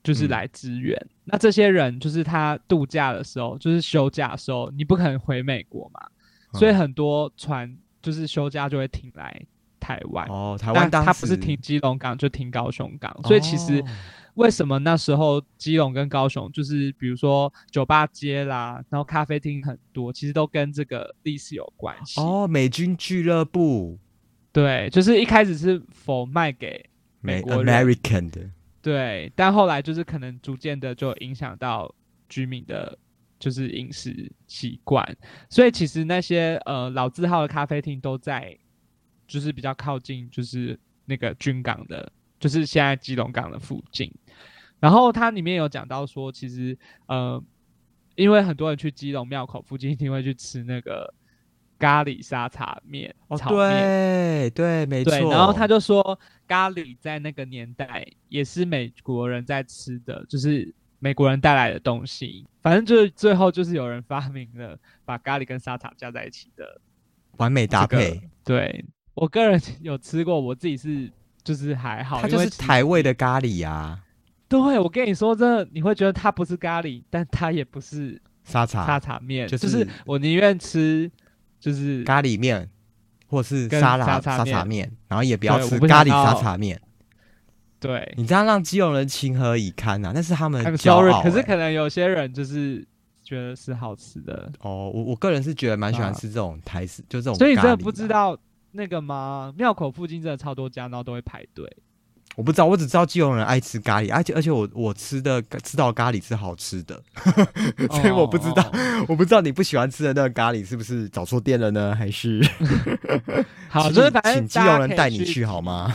[0.04, 0.30] 就是嗯。
[0.30, 0.98] 来支援。
[1.26, 6.00] 那这些人就是他度假的时候，就是休假的时候，你不可能回美国嘛，
[6.54, 9.46] 所以嗯很多船就是休假就会停来
[9.80, 10.28] 台湾。
[10.28, 13.86] 哦，台湾当时他不是停基隆港，就停高雄港，所以其实哦。
[14.38, 22.22] 为什么那时候基隆跟高雄，就是比如说酒吧街啦，然后咖啡厅很多，其实都跟这个历史有关系。
[22.22, 23.98] 哦，美军俱乐部。
[24.52, 26.88] 对，就是一开始是否卖给
[27.20, 27.76] 美美国人。
[27.76, 28.48] American 的。
[28.80, 31.92] 对，但后来就是可能逐渐的就影响到
[32.30, 32.96] 居民的，
[33.40, 35.04] 就是饮食习惯，
[35.50, 38.56] 所以其实那些呃老字号的咖啡厅都在，
[39.28, 44.12] 就是比较靠近就是那个军港的，就是现在基隆港的附近。
[44.80, 47.44] 然后它里面有讲到说，其实呃，
[48.16, 51.14] 因为很多人去基隆庙口附近一定会去吃那个
[51.80, 53.70] 咖喱沙茶面、哦，炒面。
[53.70, 55.32] 对对，没错。
[55.32, 62.46] 然后他就说，咖喱在那个年代也是美国人在吃的，就是美国人带来的东西。
[62.62, 66.80] 反正就是最后就是有人发明了把咖喱跟沙茶加在一起的
[67.38, 68.86] 完美搭这个配，对
[69.18, 71.12] 我个人 有吃过，我自己是
[71.44, 74.00] 就是还好，它就是台味的咖喱啊，
[74.48, 81.12] 对我跟你说，真的你会觉得它不是咖喱，但它也不是沙茶沙茶面，就就是是我宁愿吃
[81.60, 82.70] 就是咖喱面，
[83.28, 86.80] 或是沙拉沙茶面面，然后也不要吃咖喱沙茶面。
[87.80, 88.14] 对。
[88.18, 90.12] 你这样让基隆人情何以堪啊？
[90.14, 91.24] 那是他们骄傲、欸。
[91.24, 92.88] 可是可能有些人就是
[93.24, 97.36] 觉得是好吃的，哦，我我个人是觉得蛮喜欢啊吃这种台式，就这种。
[97.36, 98.08] 所以你真的不知？
[98.08, 98.38] 道
[98.78, 99.52] 那个吗？
[99.58, 101.66] 庙口附近真的超多家，然后都会排队。
[102.36, 107.02] 我不知道，我只知道基隆人爱吃咖喱，而且而且我我吃的吃到咖喱是好吃的，
[107.90, 111.96] 所以我不知道，哦我不知道你不喜欢吃的那个咖喱是不是找错店了呢？
[111.96, 112.40] 还是
[113.68, 115.92] 好，请就是反正请基隆人带你去去好吗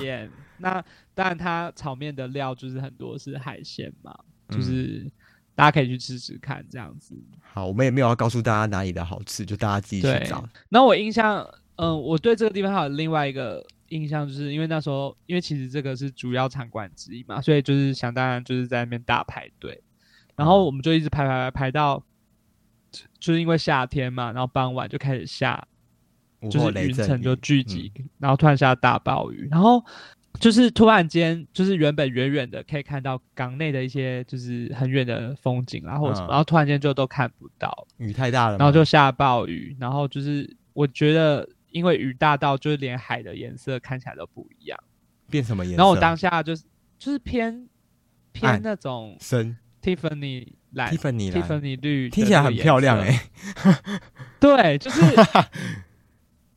[0.59, 4.13] 那当然，它炒面的料就是很多是海鲜嘛，
[4.49, 5.13] 就嗯是
[5.55, 7.15] 大家可以去吃吃看这样子。
[7.41, 10.45] 好，我们也没有要告诉大家哪里的好吃，就大家自己去对找。
[10.71, 11.47] 那我印象，
[11.77, 19.83] 嗯，我对这个地方还有另外一个印象，就是因为那时候，因为其实这个是主要场馆之一嘛，所以就是想当然就是在那边大排队，
[20.37, 22.03] 然后我们就一直排排排排到，
[23.19, 25.67] 就是因为夏天嘛，然后傍晚就开始下，
[26.51, 29.85] 就是云层就聚集，然后突然下大暴雨，然后
[30.41, 36.31] 就是突然间，就是原本远远的可以看到港内的一些就是很远的风景啊，或者什么，嗯。
[36.31, 44.79] 然后突然间就都看不到，雨太大了，然后就下暴雨，然后就是我觉得因为雨大到就是连海的颜色看起来都不一样，
[45.31, 45.79] 变什么颜色？
[45.79, 46.65] 然后我当下就是
[46.99, 47.69] 就是偏
[48.33, 53.31] 偏那种深 Tiffany 蓝 Tiffany 蓝 Tiffany 绿，听起来很漂亮哎、
[53.65, 54.01] 哎、
[54.39, 55.01] 对，就是。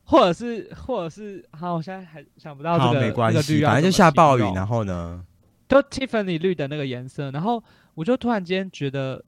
[0.07, 5.25] 或者是，或者是，好，我现在还想不到这，个没关系，那个绿要反正就下暴雨，然后呢，
[5.67, 7.63] 就 Tiffany 绿的那个颜色，然后
[7.95, 9.25] 我就突然间觉得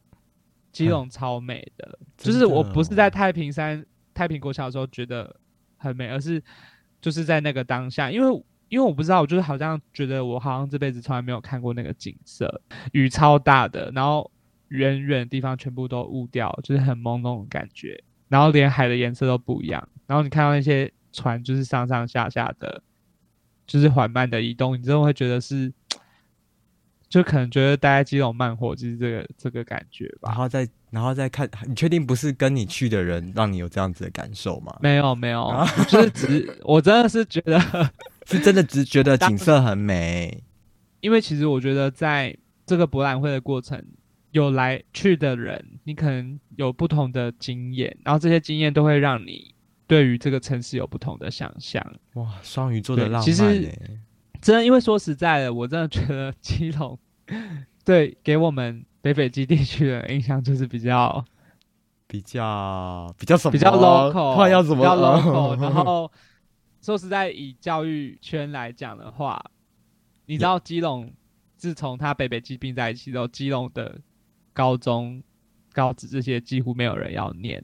[0.72, 3.84] 基隆超美的，真就是我不是在哦太平山、
[4.14, 5.36] 太平国小的时候觉得
[5.78, 6.44] 很美，而是
[7.00, 12.62] 就是在那个当下，因为因为我不知道，我就是好像觉得我好像这辈子从来没有看过那个景色，
[12.92, 14.30] 雨超大的，然后
[14.70, 22.84] 远远的地方全部都雾掉，就是很朦胧的感觉，然后连海的颜色都不一样，然后你看到那些船就是上上下下的，
[23.66, 25.72] 就是缓慢的移动，你真的会觉得是，
[27.08, 30.30] 就可能觉得待在基隆慢活，就是这个这个感觉吧。
[30.32, 34.76] 然后再然后再看， 你确定不是跟你去的人让你有这样子的感受吗？
[34.82, 37.60] 没有没有，啊就是只我真的是觉得，
[38.26, 40.44] 是真的只觉得景色很美，
[41.02, 42.36] 因为其实我觉得在
[42.66, 43.84] 这个博览会的过程，
[44.32, 49.54] 有来去的人，你可能有不同的经验，然后这些经验都会让你
[49.88, 51.82] 对于这个城市有不同的想象。
[52.14, 53.44] 哇，双鱼座的浪漫、欸，其实
[54.42, 56.98] 真的，因为说实在的，我真的觉得基隆
[57.88, 61.24] 对给我们北北基地区的印象就是比较
[62.06, 63.52] 比较比较什么？
[63.54, 66.12] 比较 local，突然要怎么比较 local， 然后
[66.82, 69.42] 说实在以教育圈来讲的话，
[70.26, 71.10] 你知道基隆
[71.56, 73.98] 自从他北北基并在一起之后，基隆的
[74.52, 75.24] 高中、
[75.72, 77.64] 高职这些几乎没有人要念。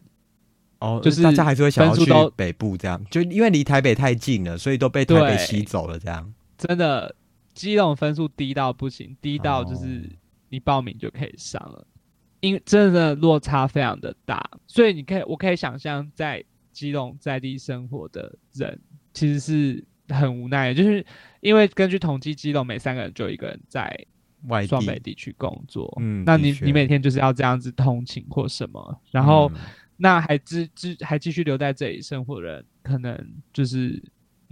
[0.79, 6.33] 哦，就是大家还是会想要去北部这样，就因为离台北太近了，所以都被台北吸走了这样。
[6.57, 7.13] 真的，
[7.53, 10.17] 基隆分数低到不行，低到就是哦。
[10.49, 11.87] 你报名就可以上了，
[12.39, 18.79] 因为真的落差非常的大，所以你可以，我可以想象在基隆在地生活的人
[19.13, 21.05] 其实是很无奈的，就是
[21.41, 24.05] 因为根据统计，基隆每三个人就一个人在
[24.47, 29.49] 外双北地，地区工作，嗯那你你每天就是要这样子通勤或什么，然后。
[29.55, 29.61] 嗯。
[29.95, 33.15] 那还继继还继续留在这里生活的人，可能
[33.53, 34.03] 就是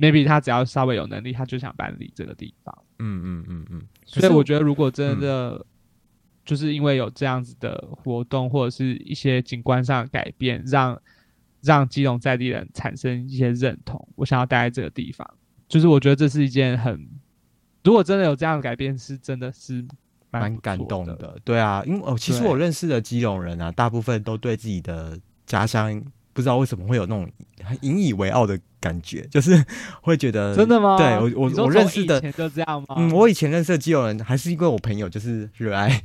[0.01, 2.75] maybe 他只要稍微有能力，他就想搬离这个地方。
[2.97, 5.63] 嗯嗯嗯嗯，所以我觉得，如果真的
[6.43, 10.99] 就是因为有这样子的活动，或者是一些景观上的改变，让
[11.61, 15.27] 让基隆在地人产生一些认同，我想要待在这个地方，
[15.67, 17.07] 就是我觉得这是一件很，
[17.83, 19.85] 如果真的有这样的改变，是真的是
[20.31, 20.55] 蛮。
[20.57, 26.01] 感动的，对啊，因为哦，其实我认识的基隆人啊，大部分都对自己的家乡
[26.33, 27.29] 不知道为什么会有那种
[27.63, 29.63] 很引以为傲的感觉， 就是
[30.01, 30.97] 会觉得真的吗？
[30.97, 32.95] 对我我我认识的就这样吗？
[32.97, 36.01] 嗯，我以前认识的基友人，还是因为我朋友就是热爱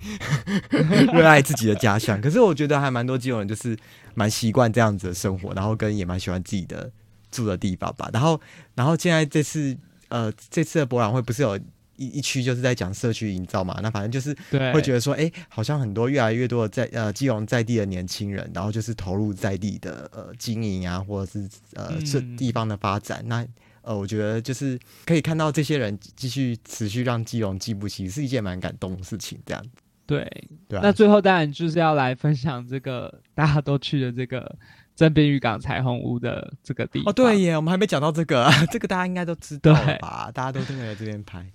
[1.12, 2.20] 热爱自己的家乡。
[2.20, 3.76] 可是我觉得还蛮多基友人就是
[4.14, 6.90] 蛮习惯这样子的生活，然后跟也蛮喜欢自己的
[7.30, 8.08] 住的地方吧。
[8.12, 8.40] 然后，
[8.74, 9.76] 然后现在这次
[10.08, 11.58] 呃这次的博览会不是有
[11.96, 13.78] 一一区就是在讲社区营造嘛？
[13.82, 21.92] 那反正就是对，会觉得说，哎、好像很多越来越多的在呃基隆在地的年轻人，然后就是投入在地的呃经营啊，或者是呃
[22.36, 23.22] 地方的发展。
[23.26, 23.46] 那
[23.82, 29.38] 呃，我觉得就是可以看到这些人继续持续让基隆进步，其实是一件蛮感动的事情。
[29.46, 29.70] 这样子，
[30.06, 30.48] 对。
[30.68, 30.82] 对啊。
[30.82, 34.56] 那最后当然就是要来分享这个大家都去的这个
[34.96, 37.10] 正滨渔港彩虹屋的这个地方。
[37.10, 40.32] 哦，对耶，我们还没讲到这个、啊， 这个大家应该都知道吧？
[40.34, 41.46] 大家都真的来这边拍。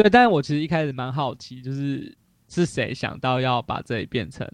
[0.00, 2.16] 对，但是我其实一开始蛮好奇，就是
[2.48, 4.48] 是谁想到要把这里变成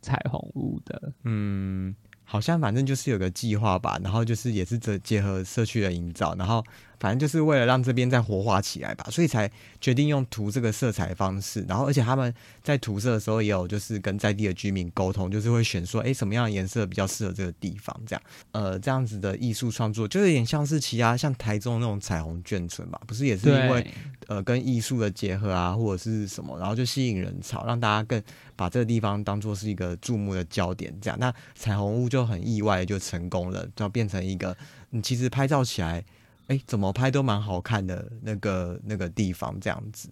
[0.00, 1.12] 彩虹屋的？
[1.24, 1.92] 嗯，
[2.22, 6.64] 好像反正就是有个计划吧，然后就是也是这结合社区的营造，然后
[7.04, 11.62] 反正就是为了让这边再活化起来吧，所以才决定用涂这个色彩方式。
[11.68, 12.32] 然后而且他们
[12.62, 23.86] 在涂色的时候也有就是跟在地的居民沟通，就是会选说，哎，什么样的颜色比较适合这个地方，这样，呃，这样子的艺术创作，就有点像是其他像台中那种彩虹眷村吧，不是也是因为，
[24.28, 28.22] 呃跟艺术的结合啊，或者是什么，然后就吸引人潮，让大家更
[28.56, 30.90] 把这个地方当做是一个注目的焦点。
[31.02, 34.56] 这样，那彩虹屋就很意外就成功了，就变成一个
[34.88, 36.02] 你其实拍照起来，
[36.48, 40.10] 哎，怎么拍都蛮好看的那个那个地方，这样子。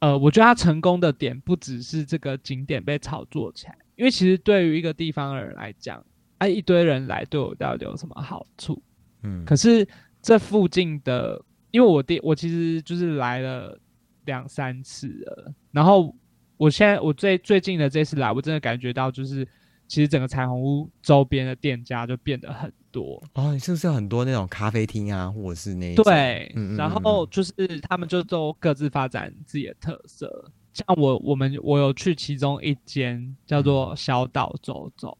[0.00, 6.04] 呃，我觉得它成功的点不只是这个景点被炒作起来，因为其实对于一个地方的人来讲，
[6.38, 8.82] 哎、一堆人来对我到底有什么好处？
[9.22, 9.86] 嗯，可是
[10.20, 13.78] 这附近的，因为我第我其实就是来了
[14.24, 16.14] 两三次了，然后
[16.56, 19.46] 我现在我最最近的这次来，我真的感觉到就是，
[19.86, 26.04] 其实整个彩虹屋周边的店家就变得很多，哦，你是不是有很多那种咖啡厅啊，或者是那一种？
[26.04, 33.64] 对，嗯嗯然后就是他们就都各自发展自己的特色，像我我们我有去其中一间叫嗯。
[33.64, 35.16] 做小岛走走，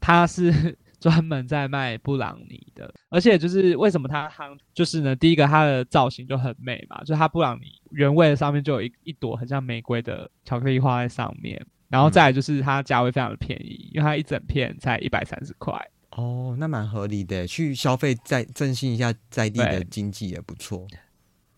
[0.00, 15.74] 它是 专门在卖布朗尼的，而且就是为什么它夯，就是呢，第一个它的造型就很美嘛，就它布朗尼原味的上面就有一一朵很像玫瑰的巧克力花在上面，然后再来就是它价位非常的便宜，因为它一整片才一百三十块。
[16.16, 20.86] 哦，那蛮合理的，去消费再振兴一下在地的经济也不错。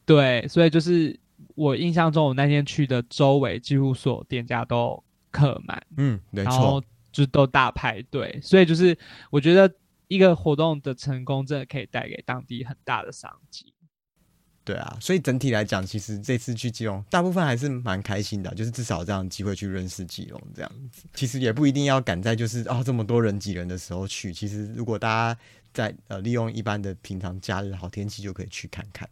[0.06, 1.18] 对，所以就是
[1.54, 6.86] 我印象中，我那天去的周围几乎所有店家都客满，嗯，没然后错。
[7.10, 8.96] 就都大排队，所以就是
[9.30, 9.72] 我觉得
[10.08, 13.72] 一个活动的成功，真的可以带给当地很大的商机。
[14.64, 21.02] 对啊，所以整体来讲，其实这次去基隆，大部分还是蛮开心的，就是至少这样机会去认识基隆这样子。
[21.12, 25.38] 其实也不一定要赶在就是哦这么多人挤人的时候去，其实如果大家
[25.74, 29.06] 在呃利用一般的平常假日好天气就可以去看看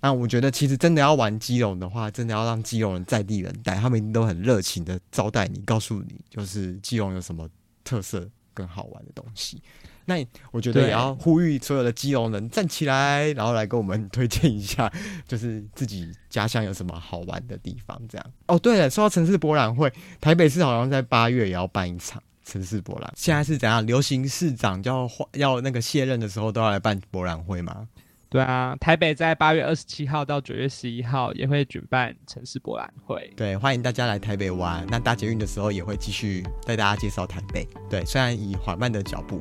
[0.00, 7.48] 那我觉得其实真的要玩基隆的话，真的要让基隆人在地人带，他们一定都很热情的招待你，告诉你就是基隆有什么
[7.84, 9.62] 特色跟好玩的东西。
[10.10, 14.92] 那我觉得也要呼吁所有的基隆人站起来，然后来跟我们推荐一下，
[15.28, 17.96] 就是自己家乡有什么好玩的地方。
[18.08, 23.12] 这样哦，对了，说到城市博览会，台北市好像在八月也要办一场城市博览。
[23.16, 23.86] 现在是怎样？
[23.86, 27.86] 流行市长就要换要那个卸任的时候都要来办博览会吗？
[28.28, 33.32] 对啊，台北在八月二十七号到九月十一号也会举办城市博览会。
[33.36, 34.86] 对，欢迎大家来台北玩。
[34.88, 37.66] 那搭捷运的时候也会继续带大家介绍台北。
[37.88, 39.40] 对，虽然以缓慢的脚步。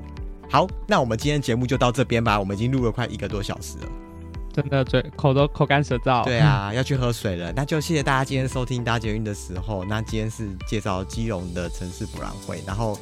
[0.50, 2.40] 好，那我们今天节目就到这边吧。
[2.40, 3.90] 我们已经录了快一个多小时了。
[4.52, 6.24] 真的嘴口都口干舌燥。
[6.24, 7.54] 对啊， 要去喝水了。
[7.56, 9.86] 那就谢谢大家今天收听搭捷运的时候。
[9.86, 12.98] 那今天是介绍基隆的城市博览会，然后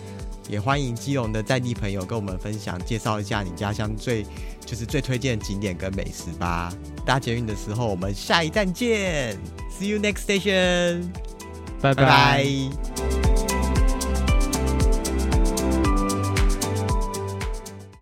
[0.50, 4.26] 也欢迎基隆的在地朋友跟我们分享，介绍一下你家乡最
[4.66, 6.72] 就是最推荐的景点跟美食吧。
[7.06, 9.38] 搭捷运的时候，我们下一站见
[9.72, 11.08] ，See you next station，
[11.82, 13.37] 拜拜拜。